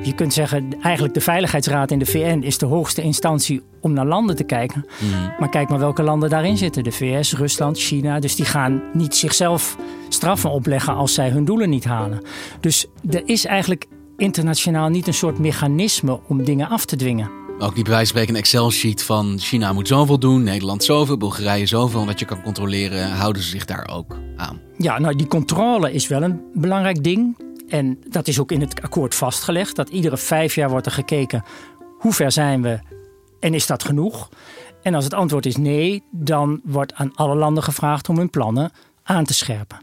Je 0.03 0.15
kunt 0.15 0.33
zeggen, 0.33 0.81
eigenlijk 0.83 1.15
de 1.15 1.21
Veiligheidsraad 1.21 1.91
in 1.91 1.99
de 1.99 2.07
VN 2.07 2.41
is 2.43 2.59
de 2.59 2.67
hoogste 2.67 3.03
instantie 3.03 3.63
om 3.81 3.93
naar 3.93 4.07
landen 4.07 4.37
te 4.37 4.45
kijken. 4.45 4.87
Mm. 5.01 5.11
Maar 5.39 5.49
kijk 5.49 5.69
maar 5.69 5.79
welke 5.79 6.03
landen 6.03 6.31
daarin 6.31 6.57
zitten. 6.57 6.85
De 6.85 6.93
VS, 6.93 7.35
Rusland, 7.35 7.79
China. 7.79 8.21
Dus 8.21 8.37
die 8.37 8.45
gaan 8.45 8.83
niet 8.93 9.17
zichzelf 9.17 9.77
straffen 10.09 10.51
opleggen 10.51 10.95
als 10.95 11.15
zij 11.15 11.31
hun 11.31 11.45
doelen 11.45 11.71
niet 11.71 11.85
halen. 11.85 12.21
Dus 12.61 12.87
er 13.11 13.23
is 13.25 13.45
eigenlijk 13.45 13.87
internationaal 14.17 14.89
niet 14.89 15.07
een 15.07 15.15
soort 15.15 15.39
mechanisme 15.39 16.21
om 16.29 16.45
dingen 16.45 16.69
af 16.69 16.85
te 16.85 16.97
dwingen. 16.97 17.44
Ook 17.59 17.75
niet 17.75 17.85
bij 17.85 17.93
wijze 17.93 17.97
van 17.97 18.07
spreken 18.07 18.35
een 18.35 18.41
Excel-sheet 18.41 19.03
van 19.03 19.39
China 19.39 19.73
moet 19.73 19.89
zoveel 19.89 20.19
doen, 20.19 20.43
Nederland 20.43 20.85
zoveel, 20.85 21.17
Bulgarije 21.17 21.67
zoveel. 21.67 22.07
Wat 22.07 22.19
je 22.19 22.25
kan 22.25 22.43
controleren, 22.43 23.11
houden 23.11 23.43
ze 23.43 23.49
zich 23.49 23.65
daar 23.65 23.89
ook 23.89 24.17
aan? 24.37 24.61
Ja, 24.77 24.99
nou 24.99 25.17
die 25.17 25.27
controle 25.27 25.93
is 25.93 26.09
wel 26.09 26.23
een 26.23 26.41
belangrijk 26.55 27.05
ding. 27.05 27.39
En 27.69 27.99
dat 28.09 28.29
is 28.29 28.41
ook 28.41 28.53
in 28.53 28.61
het 28.61 28.83
akkoord 28.83 29.15
vastgelegd. 29.15 29.77
Dat 29.77 29.89
iedere 29.89 30.17
vijf 30.17 30.55
jaar 30.55 30.71
wordt 30.71 30.87
er 30.87 30.93
gekeken 30.93 31.43
hoe 31.99 32.13
ver 32.13 32.33
zijn 32.33 32.63
we 32.63 32.81
en 33.41 33.55
is 33.55 33.67
dat 33.67 33.85
genoeg? 33.85 34.29
En 34.83 34.95
als 34.95 35.05
het 35.05 35.15
antwoord 35.15 35.47
is 35.47 35.57
nee, 35.57 36.03
dan 36.11 36.61
wordt 36.65 36.95
aan 36.95 37.15
alle 37.15 37.35
landen 37.35 37.63
gevraagd 37.63 38.09
om 38.09 38.17
hun 38.19 38.31
plannen 38.31 38.73
aan 39.03 39.25
te 39.25 39.35
scherpen. 39.35 39.79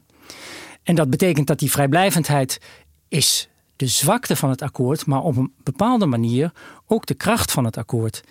En 0.83 0.95
dat 0.95 1.09
betekent 1.09 1.47
dat 1.47 1.59
die 1.59 1.71
vrijblijvendheid 1.71 2.59
is 3.07 3.49
de 3.81 3.87
zwakte 3.87 4.35
van 4.35 4.49
het 4.49 4.61
akkoord, 4.61 5.05
maar 5.05 5.21
op 5.21 5.37
een 5.37 5.53
bepaalde 5.63 6.05
manier 6.05 6.51
ook 6.87 7.05
de 7.05 7.13
kracht 7.13 7.51
van 7.51 7.65
het 7.65 7.77
akkoord. 7.77 8.23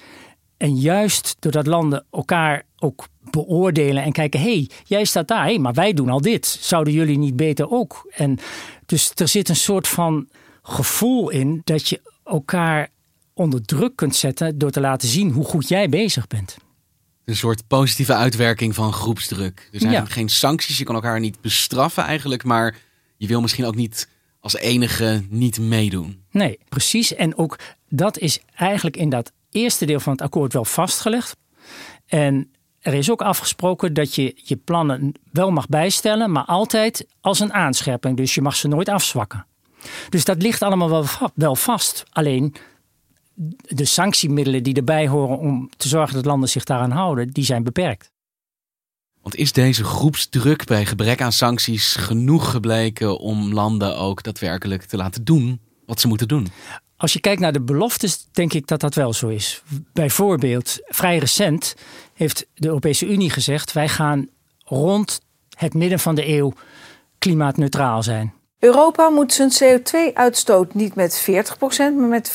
En 0.57 0.77
juist 0.77 1.37
doordat 1.39 1.67
landen 1.67 2.05
elkaar 2.11 2.63
ook 2.79 3.09
beoordelen 3.31 4.03
en 4.03 4.13
kijken: 4.13 4.41
hé, 4.41 4.53
hey, 4.53 4.71
jij 4.85 5.05
staat 5.05 5.29
daar, 5.29 5.45
hey, 5.45 5.59
maar 5.59 5.73
wij 5.73 5.93
doen 5.93 6.09
al 6.09 6.21
dit. 6.21 6.47
Zouden 6.61 6.93
jullie 6.93 7.19
niet 7.19 7.37
beter 7.37 7.71
ook? 7.71 8.11
En 8.15 8.39
dus 8.87 9.13
er 9.15 9.29
zit 9.29 9.49
een 9.49 9.57
soort 9.57 9.89
van 9.89 10.29
gevoel 10.63 11.31
in 11.31 11.61
dat 11.65 11.89
je 11.89 12.01
elkaar 12.25 12.89
onder 13.35 13.63
druk 13.63 13.97
kunt 13.97 14.17
zetten 14.17 14.59
door 14.59 14.71
te 14.71 14.81
laten 14.81 15.09
zien 15.09 15.31
hoe 15.31 15.45
goed 15.45 15.69
jij 15.69 15.89
bezig 15.89 16.27
bent. 16.27 16.57
Een 17.25 17.37
soort 17.37 17.67
positieve 17.67 18.15
uitwerking 18.15 18.75
van 18.75 18.93
groepsdruk. 18.93 19.69
Dus 19.71 19.83
eigenlijk 19.83 20.15
ja. 20.15 20.21
geen 20.21 20.29
sancties, 20.29 20.79
je 20.79 20.85
kan 20.85 20.95
elkaar 20.95 21.21
niet 21.21 21.41
bestraffen 21.41 22.05
eigenlijk, 22.05 22.45
maar 22.45 22.77
je 23.17 23.27
wil 23.27 23.41
misschien 23.41 23.67
ook 23.67 23.75
niet 23.77 24.09
als 24.41 24.57
enige 24.57 25.25
niet 25.29 25.59
meedoen. 25.59 26.25
Nee, 26.31 26.59
precies. 26.69 27.15
En 27.15 27.37
ook 27.37 27.59
dat 27.89 28.19
is 28.19 28.41
eigenlijk 28.55 28.97
in 28.97 29.09
dat 29.09 29.33
eerste 29.51 29.85
deel 29.85 30.01
van 30.01 30.13
het 30.13 30.23
akkoord 30.23 30.53
wel 30.53 30.65
vastgelegd. 30.65 31.37
En 32.07 32.51
er 32.81 32.95
is 32.95 33.11
ook 33.11 33.23
afgesproken 33.23 33.95
dat 33.95 34.15
je 34.15 34.41
je 34.45 34.57
plannen 34.57 35.13
wel 35.33 35.51
mag 35.51 35.69
bijstellen, 35.69 36.33
maar 36.33 36.45
altijd 36.45 37.07
als 37.21 37.41
een 37.41 37.53
aanscherping. 37.53 38.17
Dus 38.17 38.35
je 38.35 38.43
mag 38.43 38.57
ze 38.57 38.69
nooit 38.69 38.89
afzwakken. 38.89 39.47
Dus 40.09 40.25
dat 40.25 40.43
ligt 40.43 40.63
allemaal 40.63 41.07
wel, 41.35 41.57
vast. 41.57 42.05
Alleen 42.11 42.55
de 43.61 43.85
sanctiemiddelen 43.85 44.63
die 44.63 44.75
erbij 44.75 45.09
horen 45.09 45.39
om 45.39 45.71
te 45.77 45.89
zorgen 45.89 46.15
dat 46.15 46.25
landen 46.25 46.49
zich 46.49 46.65
daaraan 46.65 46.91
houden, 46.91 47.29
die 47.29 47.45
zijn 47.45 47.63
beperkt. 47.63 48.11
Want 49.23 49.37
is 49.37 49.53
deze 49.53 49.85
groepsdruk 49.85 50.65
bij 50.65 50.87
gebrek 50.87 51.23
aan 51.23 51.33
sancties 51.33 51.95
genoeg 51.95 52.51
gebleken 52.51 53.19
om 53.19 53.53
landen 53.53 53.97
ook 53.97 54.23
daadwerkelijk 54.23 54.83
te 54.83 54.97
laten 54.97 55.25
doen 55.25 55.61
wat 55.87 56.01
ze 56.01 56.09
moeten 56.09 56.29
doen? 56.29 56.47
Als 56.97 57.13
je 57.13 57.21
kijkt 57.21 57.41
naar 57.41 57.53
de 57.53 57.61
beloftes, 57.61 58.27
denk 58.33 58.53
ik 58.53 58.67
dat 58.67 58.81
dat 58.81 58.95
wel 58.95 59.13
zo 59.13 59.29
is. 59.29 59.63
Bijvoorbeeld, 59.93 60.79
vrij 60.85 61.19
recent 61.19 61.75
heeft 62.15 62.47
de 62.55 62.67
Europese 62.67 63.07
Unie 63.07 63.31
gezegd: 63.31 63.73
wij 63.73 63.89
gaan 63.89 64.29
rond 64.65 65.21
het 65.57 65.75
midden 65.75 65.99
van 65.99 66.15
de 66.15 66.29
eeuw 66.29 66.53
klimaatneutraal 67.19 68.03
zijn. 68.03 68.35
Europa 68.61 69.09
moet 69.09 69.33
zijn 69.33 69.51
CO2-uitstoot 69.51 70.75
niet 70.75 70.95
met 70.95 71.27
40%, 71.31 71.31
maar 71.77 72.09
met 72.09 72.31
55% 72.31 72.35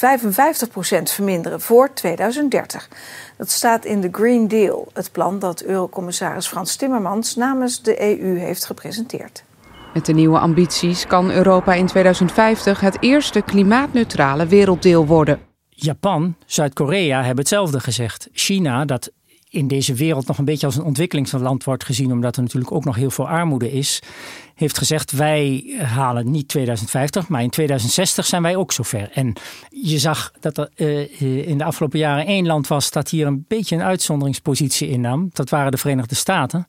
verminderen 1.04 1.62
voor 1.62 1.94
2030. 1.94 2.90
Dat 3.38 3.50
staat 3.50 3.86
in 3.86 4.02
de 4.02 4.10
Green 4.12 4.48
Deal, 4.48 4.88
het 4.94 5.12
plan 5.12 5.40
dat 5.40 5.64
Eurocommissaris 5.64 6.48
Frans 6.48 6.76
Timmermans 6.76 7.36
namens 7.36 7.82
de 7.82 8.20
EU 8.20 8.38
heeft 8.38 8.66
gepresenteerd. 8.66 9.44
Met 9.94 10.06
de 10.06 10.14
nieuwe 10.14 10.40
ambities 10.40 11.08
kan 11.08 11.32
Europa 11.32 11.74
in 11.74 11.86
2050 11.86 12.80
het 12.80 12.98
eerste 13.00 13.42
klimaatneutrale 13.42 14.46
werelddeel 14.46 15.06
worden. 15.06 15.40
Japan, 15.70 16.36
Zuid-Korea 16.46 17.18
hebben 17.18 17.40
hetzelfde 17.40 17.80
gezegd. 17.80 18.30
China, 18.32 18.86
dat 18.86 19.12
in 19.56 19.68
deze 19.68 19.94
wereld 19.94 20.28
nog 20.28 20.38
een 20.38 20.46
beetje 20.46 20.66
als 20.66 20.76
een 20.76 20.84
ontwikkelingsland 20.84 21.64
wordt 21.64 21.84
gezien, 21.84 22.12
omdat 22.12 22.36
er 22.36 22.42
natuurlijk 22.42 22.72
ook 22.72 22.86
nog 22.86 22.96
heel 22.96 23.12
veel 23.12 23.28
armoede 23.28 23.72
is, 23.72 24.02
heeft 24.56 24.78
gezegd: 24.78 25.12
wij 25.12 25.64
halen 25.82 26.32
niet 26.32 26.48
2050, 26.48 27.28
maar 27.28 27.44
in 27.44 27.50
2060 27.50 28.26
zijn 28.26 28.42
wij 28.42 28.56
ook 28.56 28.72
zover. 28.72 29.10
En 29.14 29.34
je 29.70 30.00
zag 30.00 30.32
dat 30.40 30.58
er 30.58 30.70
uh, 30.76 31.48
in 31.48 31.58
de 31.58 31.64
afgelopen 31.64 32.00
jaren 32.00 32.26
één 32.26 32.46
land 32.46 32.68
was 32.68 32.92
dat 32.92 33.10
hier 33.10 33.28
een 33.28 33.46
beetje 33.48 33.76
een 33.76 33.82
uitzonderingspositie 33.82 34.90
innam. 34.90 35.30
Dat 35.34 35.50
waren 35.50 35.72
de 35.72 35.78
Verenigde 35.78 36.16
Staten. 36.16 36.68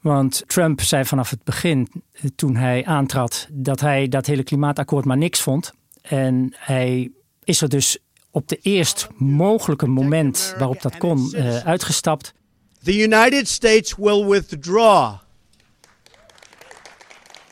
Want 0.00 0.42
Trump 0.46 0.80
zei 0.80 1.04
vanaf 1.04 1.30
het 1.30 1.44
begin, 1.44 1.88
eh, 2.12 2.30
toen 2.36 2.56
hij 2.56 2.84
aantrad, 2.84 3.48
dat 3.52 3.80
hij 3.80 4.08
dat 4.08 4.26
hele 4.26 4.42
klimaatakkoord 4.42 5.04
maar 5.04 5.16
niks 5.16 5.40
vond. 5.40 5.72
En 6.02 6.54
hij 6.56 7.10
is 7.44 7.60
er 7.60 7.68
dus 7.68 7.98
op 8.30 8.48
de 8.48 8.58
eerst 8.62 9.08
mogelijke 9.16 9.86
moment 9.86 10.54
waarop 10.58 10.82
dat 10.82 10.96
kon 10.96 11.32
uh, 11.34 11.58
uitgestapt. 11.58 12.34
The 12.82 12.98
United 13.02 13.48
States 13.48 13.94
will 13.96 14.24
withdraw 14.24 15.14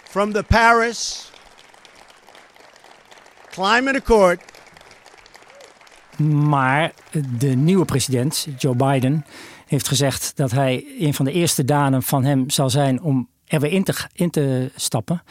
from 0.03 0.33
the 0.33 0.45
Paris 0.49 1.31
Climate 3.51 3.99
Accord 3.99 4.41
Maar 6.19 6.93
de 7.39 7.49
nieuwe 7.49 7.85
president, 7.85 8.47
Joe 8.59 8.75
Biden, 8.75 9.25
heeft 9.67 9.89
gezegd 9.89 10.37
dat 10.37 10.51
hij 10.51 10.87
een 10.99 11.15
van 11.15 11.25
de 11.25 11.33
eerste 11.33 11.65
daden 11.65 12.03
van 12.03 12.25
hem 12.25 12.51
zal 12.51 12.71
zijn 12.71 13.03
om 13.03 13.29
er 13.47 13.61
weer 13.61 13.73
in 13.73 13.85
te, 13.85 13.95
in 14.13 14.31
te 14.31 14.71
stappen. 14.77 15.23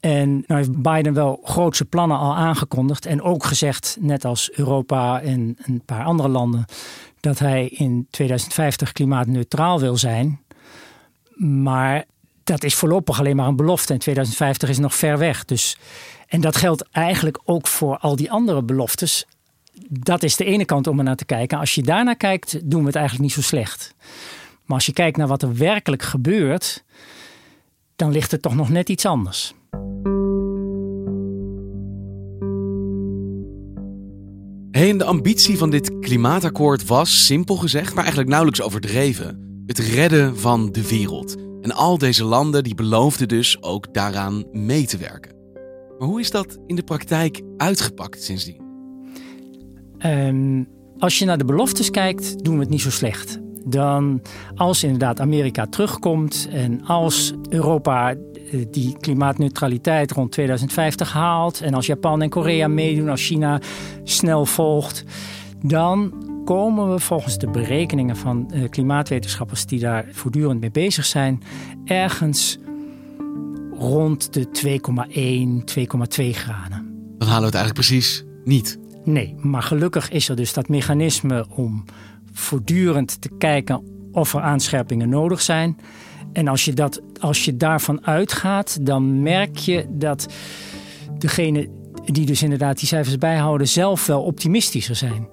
En 0.00 0.44
nou 0.46 0.60
heeft 0.60 0.82
Biden 0.82 1.14
wel 1.14 1.40
grootse 1.44 1.84
plannen 1.84 2.18
al 2.18 2.36
aangekondigd. 2.36 3.06
En 3.06 3.22
ook 3.22 3.44
gezegd, 3.44 3.96
net 4.00 4.24
als 4.24 4.50
Europa 4.52 5.20
en 5.20 5.56
een 5.62 5.82
paar 5.84 6.04
andere 6.04 6.28
landen, 6.28 6.64
dat 7.20 7.38
hij 7.38 7.66
in 7.66 8.06
2050 8.10 8.92
klimaatneutraal 8.92 9.80
wil 9.80 9.96
zijn. 9.96 10.40
Maar 11.36 12.04
dat 12.44 12.64
is 12.64 12.74
voorlopig 12.74 13.18
alleen 13.18 13.36
maar 13.36 13.46
een 13.46 13.56
belofte. 13.56 13.92
En 13.92 13.98
2050 13.98 14.68
is 14.68 14.78
nog 14.78 14.94
ver 14.94 15.18
weg. 15.18 15.44
Dus, 15.44 15.78
en 16.28 16.40
dat 16.40 16.56
geldt 16.56 16.88
eigenlijk 16.90 17.40
ook 17.44 17.66
voor 17.66 17.98
al 17.98 18.16
die 18.16 18.30
andere 18.30 18.62
beloftes. 18.62 19.26
Dat 19.88 20.22
is 20.22 20.36
de 20.36 20.44
ene 20.44 20.64
kant 20.64 20.86
om 20.86 20.98
er 20.98 21.04
naar 21.04 21.16
te 21.16 21.24
kijken. 21.24 21.58
Als 21.58 21.74
je 21.74 21.82
daarnaar 21.82 22.16
kijkt, 22.16 22.70
doen 22.70 22.80
we 22.80 22.86
het 22.86 22.96
eigenlijk 22.96 23.24
niet 23.24 23.34
zo 23.34 23.42
slecht. 23.48 23.94
Maar 24.64 24.76
als 24.76 24.86
je 24.86 24.92
kijkt 24.92 25.16
naar 25.16 25.26
wat 25.26 25.42
er 25.42 25.56
werkelijk 25.56 26.02
gebeurt, 26.02 26.84
dan 27.96 28.12
ligt 28.12 28.30
het 28.30 28.42
toch 28.42 28.54
nog 28.54 28.68
net 28.68 28.88
iets 28.88 29.06
anders. 29.06 29.54
Hey, 34.70 34.96
de 34.96 35.04
ambitie 35.04 35.58
van 35.58 35.70
dit 35.70 35.98
klimaatakkoord 35.98 36.86
was, 36.86 37.26
simpel 37.26 37.56
gezegd, 37.56 37.88
maar 37.88 37.98
eigenlijk 37.98 38.28
nauwelijks 38.28 38.62
overdreven. 38.62 39.62
Het 39.66 39.78
redden 39.78 40.36
van 40.36 40.72
de 40.72 40.88
wereld. 40.88 41.36
En 41.60 41.72
al 41.72 41.98
deze 41.98 42.24
landen 42.24 42.64
die 42.64 42.74
beloofden 42.74 43.28
dus 43.28 43.62
ook 43.62 43.94
daaraan 43.94 44.44
mee 44.52 44.86
te 44.86 44.96
werken. 44.96 45.34
Maar 45.98 46.08
hoe 46.08 46.20
is 46.20 46.30
dat 46.30 46.58
in 46.66 46.76
de 46.76 46.82
praktijk 46.82 47.40
uitgepakt 47.56 48.22
sindsdien? 48.22 48.60
Um, 50.06 50.68
als 50.98 51.18
je 51.18 51.24
naar 51.24 51.38
de 51.38 51.44
beloftes 51.44 51.90
kijkt, 51.90 52.44
doen 52.44 52.54
we 52.54 52.60
het 52.60 52.70
niet 52.70 52.80
zo 52.80 52.90
slecht. 52.90 53.38
Dan 53.64 54.22
als 54.54 54.82
inderdaad 54.82 55.20
Amerika 55.20 55.66
terugkomt 55.66 56.48
en 56.50 56.84
als 56.84 57.32
Europa 57.48 58.14
die 58.70 58.96
klimaatneutraliteit 59.00 60.12
rond 60.12 60.32
2050 60.32 61.12
haalt 61.12 61.60
en 61.60 61.74
als 61.74 61.86
Japan 61.86 62.22
en 62.22 62.28
Korea 62.28 62.68
meedoen, 62.68 63.08
als 63.08 63.26
China 63.26 63.60
snel 64.04 64.46
volgt, 64.46 65.04
dan 65.62 66.12
komen 66.44 66.92
we 66.92 66.98
volgens 66.98 67.38
de 67.38 67.50
berekeningen 67.50 68.16
van 68.16 68.50
eh, 68.50 68.68
klimaatwetenschappers 68.68 69.66
die 69.66 69.80
daar 69.80 70.06
voortdurend 70.12 70.60
mee 70.60 70.70
bezig 70.70 71.04
zijn, 71.04 71.42
ergens 71.84 72.58
rond 73.72 74.32
de 74.32 74.46
2,1, 74.46 75.78
2,2 75.78 76.30
graden. 76.30 77.14
Dan 77.18 77.28
halen 77.28 77.40
we 77.40 77.46
het 77.46 77.54
eigenlijk 77.54 77.74
precies 77.74 78.24
niet. 78.44 78.78
Nee, 79.04 79.34
maar 79.38 79.62
gelukkig 79.62 80.10
is 80.10 80.28
er 80.28 80.36
dus 80.36 80.52
dat 80.52 80.68
mechanisme 80.68 81.46
om 81.48 81.84
voortdurend 82.32 83.20
te 83.20 83.30
kijken 83.38 83.82
of 84.12 84.34
er 84.34 84.40
aanscherpingen 84.40 85.08
nodig 85.08 85.40
zijn. 85.40 85.78
En 86.32 86.48
als 86.48 86.64
je, 86.64 86.72
dat, 86.72 87.00
als 87.20 87.44
je 87.44 87.56
daarvan 87.56 88.06
uitgaat, 88.06 88.86
dan 88.86 89.22
merk 89.22 89.56
je 89.56 89.86
dat 89.88 90.26
degene 91.18 91.68
die 92.04 92.26
dus 92.26 92.42
inderdaad 92.42 92.78
die 92.78 92.88
cijfers 92.88 93.18
bijhouden, 93.18 93.68
zelf 93.68 94.06
wel 94.06 94.22
optimistischer 94.22 94.96
zijn. 94.96 95.28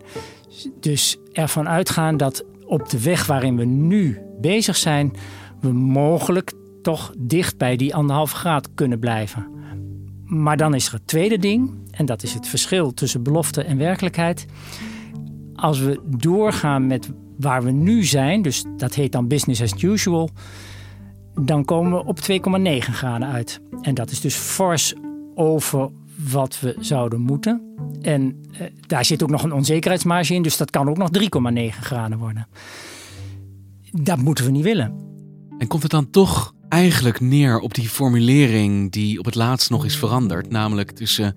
Dus 0.79 1.17
ervan 1.33 1.67
uitgaan 1.67 2.17
dat 2.17 2.45
op 2.65 2.89
de 2.89 3.01
weg 3.01 3.25
waarin 3.25 3.57
we 3.57 3.65
nu 3.65 4.19
bezig 4.41 4.75
zijn, 4.75 5.13
we 5.61 5.71
mogelijk 5.71 6.53
toch 6.81 7.13
dicht 7.17 7.57
bij 7.57 7.75
die 7.75 7.95
anderhalve 7.95 8.35
graad 8.35 8.69
kunnen 8.75 8.99
blijven. 8.99 9.47
Maar 10.25 10.57
dan 10.57 10.73
is 10.73 10.87
er 10.87 10.93
het 10.93 11.07
tweede 11.07 11.37
ding, 11.37 11.71
en 11.91 12.05
dat 12.05 12.23
is 12.23 12.33
het 12.33 12.47
verschil 12.47 12.93
tussen 12.93 13.23
belofte 13.23 13.61
en 13.63 13.77
werkelijkheid. 13.77 14.45
Als 15.55 15.79
we 15.79 15.99
doorgaan 16.05 16.87
met 16.87 17.09
waar 17.37 17.63
we 17.63 17.71
nu 17.71 18.03
zijn, 18.03 18.41
dus 18.41 18.63
dat 18.77 18.93
heet 18.93 19.11
dan 19.11 19.27
business 19.27 19.61
as 19.61 19.83
usual, 19.83 20.29
dan 21.39 21.65
komen 21.65 21.91
we 21.91 22.05
op 22.05 22.19
2,9 22.19 22.77
graden 22.77 23.27
uit. 23.27 23.61
En 23.81 23.93
dat 23.93 24.11
is 24.11 24.21
dus 24.21 24.35
fors 24.35 24.93
over 25.35 25.89
wat 26.31 26.59
we 26.59 26.75
zouden 26.79 27.19
moeten. 27.19 27.61
En 28.01 28.41
eh, 28.51 28.67
daar 28.87 29.05
zit 29.05 29.23
ook 29.23 29.29
nog 29.29 29.43
een 29.43 29.53
onzekerheidsmarge 29.53 30.33
in, 30.33 30.41
dus 30.41 30.57
dat 30.57 30.69
kan 30.69 30.89
ook 30.89 30.97
nog 30.97 31.09
3,9 31.19 31.79
graden 31.81 32.17
worden. 32.17 32.47
Dat 33.91 34.17
moeten 34.17 34.45
we 34.45 34.51
niet 34.51 34.63
willen. 34.63 34.93
En 35.57 35.67
komt 35.67 35.83
het 35.83 35.91
dan 35.91 36.09
toch 36.09 36.53
eigenlijk 36.69 37.19
neer 37.19 37.59
op 37.59 37.73
die 37.73 37.89
formulering 37.89 38.91
die 38.91 39.19
op 39.19 39.25
het 39.25 39.35
laatst 39.35 39.69
nog 39.69 39.85
is 39.85 39.97
veranderd, 39.97 40.49
namelijk 40.49 40.91
tussen 40.91 41.35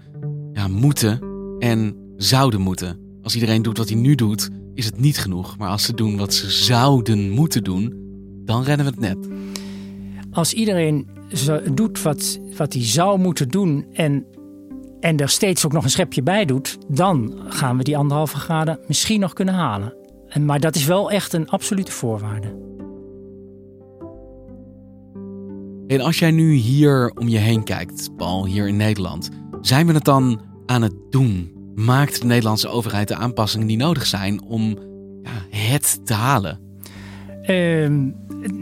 ja, 0.53 0.69
moeten 0.69 1.23
en 1.59 1.97
zouden 2.17 2.61
moeten? 2.61 2.99
Als 3.23 3.35
iedereen 3.35 3.63
doet 3.63 3.79
wat 3.79 3.89
hij 3.89 3.99
nu 3.99 4.15
doet, 4.15 4.49
is 4.75 4.85
het 4.85 5.01
niet 5.01 5.19
genoeg. 5.19 5.59
Maar 5.59 5.69
als 5.69 5.85
ze 5.85 5.95
doen 5.95 6.17
wat 6.17 6.35
ze 6.35 6.51
zouden 6.51 7.31
moeten 7.31 7.65
doen, 7.65 7.95
dan 8.45 8.63
redden 8.63 8.87
we 8.87 8.93
het 8.93 9.01
net. 9.01 9.29
Als 10.31 10.53
iedereen 10.53 11.09
doet 11.75 12.03
wat, 12.03 12.41
wat 12.57 12.73
hij 12.73 12.85
zou 12.85 13.19
moeten 13.19 13.49
doen 13.49 13.87
en 13.93 14.25
en 15.01 15.17
er 15.17 15.29
steeds 15.29 15.67
ook 15.67 15.73
nog 15.73 15.85
een 15.85 15.91
schepje 15.91 16.23
bij 16.23 16.45
doet, 16.45 16.79
dan 16.89 17.35
gaan 17.49 17.77
we 17.77 17.83
die 17.83 17.97
anderhalve 17.97 18.37
graden 18.37 18.79
misschien 18.87 19.21
nog 19.21 19.33
kunnen 19.33 19.55
halen. 19.55 19.95
En, 20.29 20.45
maar 20.45 20.61
dat 20.61 20.75
is 20.75 20.85
wel 20.85 21.11
echt 21.11 21.33
een 21.33 21.49
absolute 21.49 21.93
voorwaarde. 21.93 22.69
En 25.87 26.01
als 26.01 26.19
jij 26.19 26.31
nu 26.31 26.53
hier 26.53 27.13
om 27.19 27.29
je 27.29 27.39
heen 27.39 27.65
kijkt, 27.65 28.17
Paul, 28.17 28.47
hier 28.47 28.69
in 28.69 28.77
Nederland, 28.77 29.29
zijn 29.61 29.87
we 29.87 29.93
het 29.93 30.05
dan 30.05 30.41
aan 30.67 30.83
het 30.83 30.95
doen? 31.11 31.53
Maakt 31.75 32.21
de 32.21 32.27
Nederlandse 32.27 32.69
overheid 32.69 33.09
de 33.09 33.15
aanpassingen 33.15 33.67
die 33.67 33.77
nodig 33.77 34.07
zijn 34.07 34.43
om 34.43 34.79
ja, 35.23 35.57
het 35.57 36.07
te 36.07 36.15
halen? 36.15 36.70
Ehm, 37.43 38.11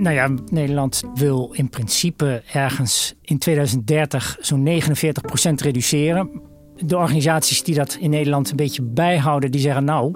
nou 0.02 0.14
ja, 0.14 0.30
Nederland 0.50 1.02
wil 1.14 1.50
in 1.52 1.68
principe 1.68 2.42
ergens 2.52 3.14
in 3.22 3.38
2030 3.38 4.36
zo'n 4.40 4.62
49% 4.62 5.60
reduceren. 5.60 6.30
De 6.76 6.96
organisaties 6.96 7.62
die 7.62 7.74
dat 7.74 7.96
in 8.00 8.10
Nederland 8.10 8.50
een 8.50 8.56
beetje 8.56 8.82
bijhouden, 8.82 9.50
die 9.50 9.60
zeggen 9.60 9.84
nou, 9.84 10.14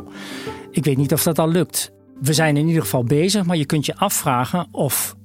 ik 0.70 0.84
weet 0.84 0.96
niet 0.96 1.12
of 1.12 1.22
dat 1.22 1.38
al 1.38 1.48
lukt. 1.48 1.92
We 2.20 2.32
zijn 2.32 2.56
in 2.56 2.66
ieder 2.66 2.82
geval 2.82 3.04
bezig, 3.04 3.44
maar 3.44 3.56
je 3.56 3.66
kunt 3.66 3.86
je 3.86 3.96
afvragen 3.96 4.68
of 4.70 5.16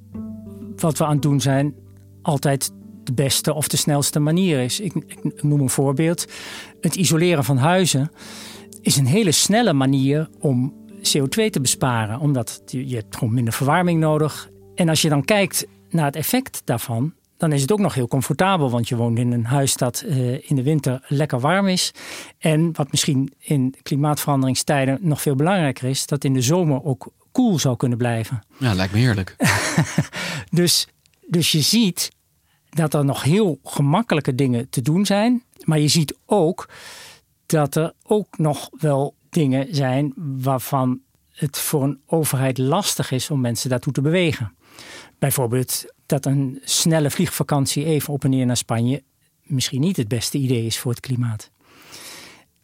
wat 0.76 0.98
we 0.98 1.04
aan 1.04 1.12
het 1.12 1.22
doen 1.22 1.40
zijn 1.40 1.74
altijd 2.22 2.72
de 3.04 3.12
beste 3.12 3.54
of 3.54 3.68
de 3.68 3.76
snelste 3.76 4.18
manier 4.18 4.60
is. 4.60 4.80
Ik, 4.80 4.94
ik 4.94 5.42
noem 5.42 5.60
een 5.60 5.70
voorbeeld. 5.70 6.26
Het 6.80 6.94
isoleren 6.96 7.44
van 7.44 7.56
huizen 7.56 8.10
is 8.80 8.96
een 8.96 9.06
hele 9.06 9.32
snelle 9.32 9.72
manier 9.72 10.28
om 10.40 10.74
CO2 10.98 11.50
te 11.50 11.60
besparen, 11.60 12.18
omdat 12.18 12.62
je 12.66 12.94
hebt 12.94 13.16
gewoon 13.16 13.34
minder 13.34 13.54
verwarming 13.54 14.00
nodig. 14.00 14.48
En 14.74 14.88
als 14.88 15.02
je 15.02 15.08
dan 15.08 15.24
kijkt 15.24 15.66
naar 15.90 16.04
het 16.04 16.16
effect 16.16 16.62
daarvan, 16.64 17.12
dan 17.36 17.52
is 17.52 17.60
het 17.60 17.72
ook 17.72 17.78
nog 17.78 17.94
heel 17.94 18.08
comfortabel, 18.08 18.70
want 18.70 18.88
je 18.88 18.96
woont 18.96 19.18
in 19.18 19.32
een 19.32 19.44
huis 19.44 19.74
dat 19.76 20.04
uh, 20.06 20.50
in 20.50 20.56
de 20.56 20.62
winter 20.62 21.04
lekker 21.08 21.40
warm 21.40 21.68
is. 21.68 21.92
En 22.38 22.70
wat 22.72 22.90
misschien 22.90 23.32
in 23.38 23.74
klimaatveranderingstijden 23.82 24.98
nog 25.00 25.22
veel 25.22 25.34
belangrijker 25.34 25.88
is, 25.88 26.06
dat 26.06 26.24
in 26.24 26.32
de 26.32 26.42
zomer 26.42 26.84
ook 26.84 27.12
koel 27.32 27.58
zou 27.58 27.76
kunnen 27.76 27.98
blijven. 27.98 28.42
Ja, 28.58 28.74
lijkt 28.74 28.92
me 28.92 28.98
heerlijk. 28.98 29.36
dus, 30.50 30.88
dus 31.26 31.52
je 31.52 31.60
ziet 31.60 32.10
dat 32.70 32.94
er 32.94 33.04
nog 33.04 33.22
heel 33.22 33.58
gemakkelijke 33.64 34.34
dingen 34.34 34.68
te 34.70 34.82
doen 34.82 35.06
zijn, 35.06 35.42
maar 35.64 35.78
je 35.78 35.88
ziet 35.88 36.16
ook 36.26 36.68
dat 37.46 37.74
er 37.74 37.92
ook 38.02 38.38
nog 38.38 38.70
wel 38.78 39.14
dingen 39.30 39.74
zijn 39.74 40.12
waarvan 40.16 41.00
het 41.32 41.58
voor 41.58 41.82
een 41.82 42.00
overheid 42.06 42.58
lastig 42.58 43.10
is 43.10 43.30
om 43.30 43.40
mensen 43.40 43.70
daartoe 43.70 43.92
te 43.92 44.00
bewegen. 44.00 44.54
Bijvoorbeeld 45.18 45.84
dat 46.06 46.26
een 46.26 46.60
snelle 46.64 47.10
vliegvakantie 47.10 47.84
even 47.84 48.12
op 48.12 48.24
en 48.24 48.30
neer 48.30 48.46
naar 48.46 48.56
Spanje 48.56 49.02
misschien 49.42 49.80
niet 49.80 49.96
het 49.96 50.08
beste 50.08 50.38
idee 50.38 50.66
is 50.66 50.78
voor 50.78 50.90
het 50.90 51.00
klimaat. 51.00 51.50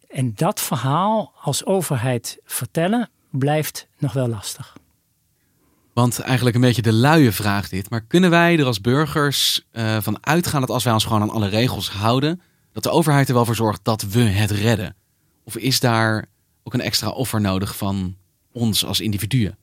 En 0.09 0.33
dat 0.35 0.61
verhaal 0.61 1.33
als 1.40 1.64
overheid 1.64 2.38
vertellen 2.44 3.11
blijft 3.31 3.88
nog 3.98 4.12
wel 4.12 4.29
lastig. 4.29 4.77
Want 5.92 6.18
eigenlijk 6.18 6.57
een 6.57 6.62
beetje 6.62 6.83
de 6.83 6.92
luie 6.92 7.31
vraag 7.31 7.68
dit. 7.68 7.90
Maar 7.90 8.00
kunnen 8.00 8.31
wij 8.31 8.59
er 8.59 8.64
als 8.64 8.81
burgers 8.81 9.66
uh, 9.72 9.96
van 10.00 10.27
uitgaan 10.27 10.61
dat 10.61 10.70
als 10.70 10.85
wij 10.85 10.92
ons 10.92 11.05
gewoon 11.05 11.22
aan 11.22 11.31
alle 11.31 11.48
regels 11.48 11.90
houden, 11.90 12.40
dat 12.72 12.83
de 12.83 12.90
overheid 12.90 13.29
er 13.29 13.35
wel 13.35 13.44
voor 13.44 13.55
zorgt 13.55 13.81
dat 13.83 14.03
we 14.03 14.20
het 14.20 14.50
redden? 14.50 14.96
Of 15.44 15.57
is 15.57 15.81
daar 15.81 16.27
ook 16.64 16.74
een 16.74 16.81
extra 16.81 17.09
offer 17.09 17.40
nodig 17.40 17.77
van 17.77 18.16
ons 18.53 18.85
als 18.85 19.00
individuen? 19.00 19.57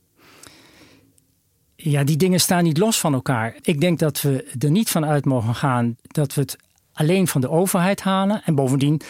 Ja, 1.76 2.04
die 2.04 2.18
dingen 2.18 2.40
staan 2.40 2.64
niet 2.64 2.78
los 2.78 3.00
van 3.00 3.14
elkaar. 3.14 3.56
Ik 3.62 3.82
denk 3.82 4.00
dat 4.00 4.22
we 4.22 4.56
er 4.60 4.72
niet 4.72 4.90
van 4.90 5.06
uit 5.06 5.26
mogen 5.26 5.56
gaan 5.56 5.98
dat 6.02 6.34
we 6.34 6.42
het 6.42 6.58
alleen 6.94 7.28
van 7.28 7.42
de 7.42 7.50
overheid 7.50 8.02
halen. 8.02 8.44
En 8.44 8.56
bovendien, 8.56 9.02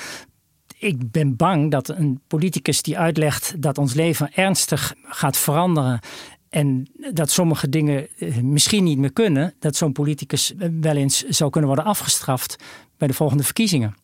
ik 0.78 1.12
ben 1.12 1.36
bang 1.36 1.72
dat 1.72 1.90
een 1.90 2.22
politicus 2.28 2.82
die 2.82 2.98
uitlegt 2.98 3.62
dat 3.62 3.78
ons 3.78 3.94
leven 3.94 4.34
ernstig 4.34 4.94
gaat 5.04 5.38
veranderen. 5.38 6.00
En 6.50 6.88
dat 7.14 7.30
sommige 7.30 7.70
dingen 7.70 8.08
eh, 8.18 8.38
misschien 8.38 8.84
niet 8.84 8.98
meer 8.98 9.14
kunnen, 9.14 9.54
dat 9.60 9.76
zo'n 9.76 9.92
politicus 9.92 10.54
wel 10.82 10.96
eens 10.96 11.24
zou 11.24 11.50
kunnen 11.50 11.70
worden 11.70 11.86
afgestraft 11.86 12.56
bij 12.98 13.08
de 13.08 13.14
volgende 13.14 13.44
verkiezingen. 13.44 13.96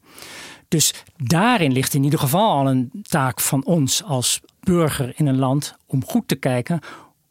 Dus 0.67 0.93
daarin 1.17 1.71
ligt 1.71 1.93
in 1.93 2.03
ieder 2.03 2.19
geval 2.19 2.51
al 2.51 2.67
een 2.67 2.91
taak 3.01 3.39
van 3.39 3.65
ons 3.65 4.03
als 4.03 4.41
burger 4.59 5.13
in 5.15 5.27
een 5.27 5.37
land 5.37 5.75
om 5.85 6.05
goed 6.05 6.27
te 6.27 6.35
kijken 6.35 6.79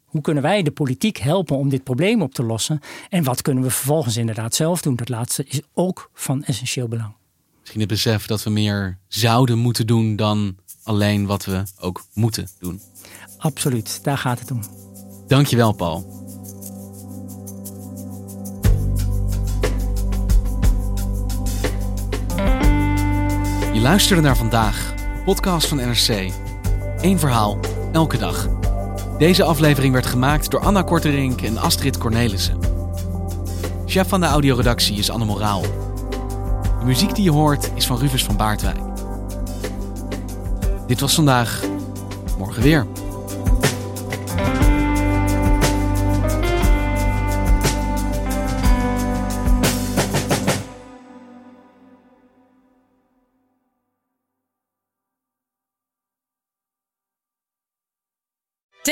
hoe 0.07 0.21
kunnen 0.21 0.43
wij 0.43 0.63
de 0.63 0.71
politiek 0.71 1.17
helpen 1.17 1.57
om 1.57 1.69
dit 1.69 1.83
probleem 1.83 2.21
op 2.21 2.33
te 2.33 2.43
lossen? 2.43 2.79
En 3.09 3.23
wat 3.23 3.41
kunnen 3.41 3.63
we 3.63 3.69
vervolgens 3.69 4.17
inderdaad 4.17 4.55
zelf 4.55 4.81
doen? 4.81 4.95
Dat 4.95 5.09
laatste 5.09 5.45
is 5.47 5.61
ook 5.73 6.09
van 6.13 6.43
essentieel 6.43 6.87
belang. 6.87 7.13
Misschien 7.59 7.79
het 7.79 7.89
besef 7.89 8.25
dat 8.25 8.43
we 8.43 8.49
meer 8.49 8.97
zouden 9.07 9.57
moeten 9.57 9.87
doen 9.87 10.15
dan 10.15 10.57
alleen 10.83 11.25
wat 11.25 11.45
we 11.45 11.63
ook 11.79 12.05
moeten 12.13 12.49
doen. 12.59 12.81
Absoluut, 13.37 14.03
daar 14.03 14.17
gaat 14.17 14.39
het 14.39 14.51
om. 14.51 14.61
Dankjewel, 15.27 15.71
Paul. 15.71 16.26
Je 23.77 23.83
luisterde 23.83 24.21
naar 24.21 24.37
vandaag, 24.37 24.93
podcast 25.25 25.67
van 25.67 25.77
NRC. 25.77 26.31
Eén 27.01 27.19
verhaal, 27.19 27.59
elke 27.91 28.17
dag. 28.17 28.47
Deze 29.17 29.43
aflevering 29.43 29.93
werd 29.93 30.05
gemaakt 30.05 30.51
door 30.51 30.59
Anna 30.59 30.81
Korterink 30.81 31.41
en 31.41 31.57
Astrid 31.57 31.97
Cornelissen. 31.97 32.59
Chef 33.85 34.07
van 34.07 34.19
de 34.19 34.25
audioredactie 34.25 34.97
is 34.97 35.09
Anne 35.09 35.25
Moraal. 35.25 35.61
De 36.79 36.85
muziek 36.85 37.15
die 37.15 37.23
je 37.23 37.31
hoort 37.31 37.71
is 37.75 37.85
van 37.85 37.97
Rufus 37.97 38.23
van 38.23 38.37
Baardwijk. 38.37 38.77
Dit 40.87 40.99
was 40.99 41.15
vandaag, 41.15 41.63
morgen 42.37 42.63
weer. 42.63 42.87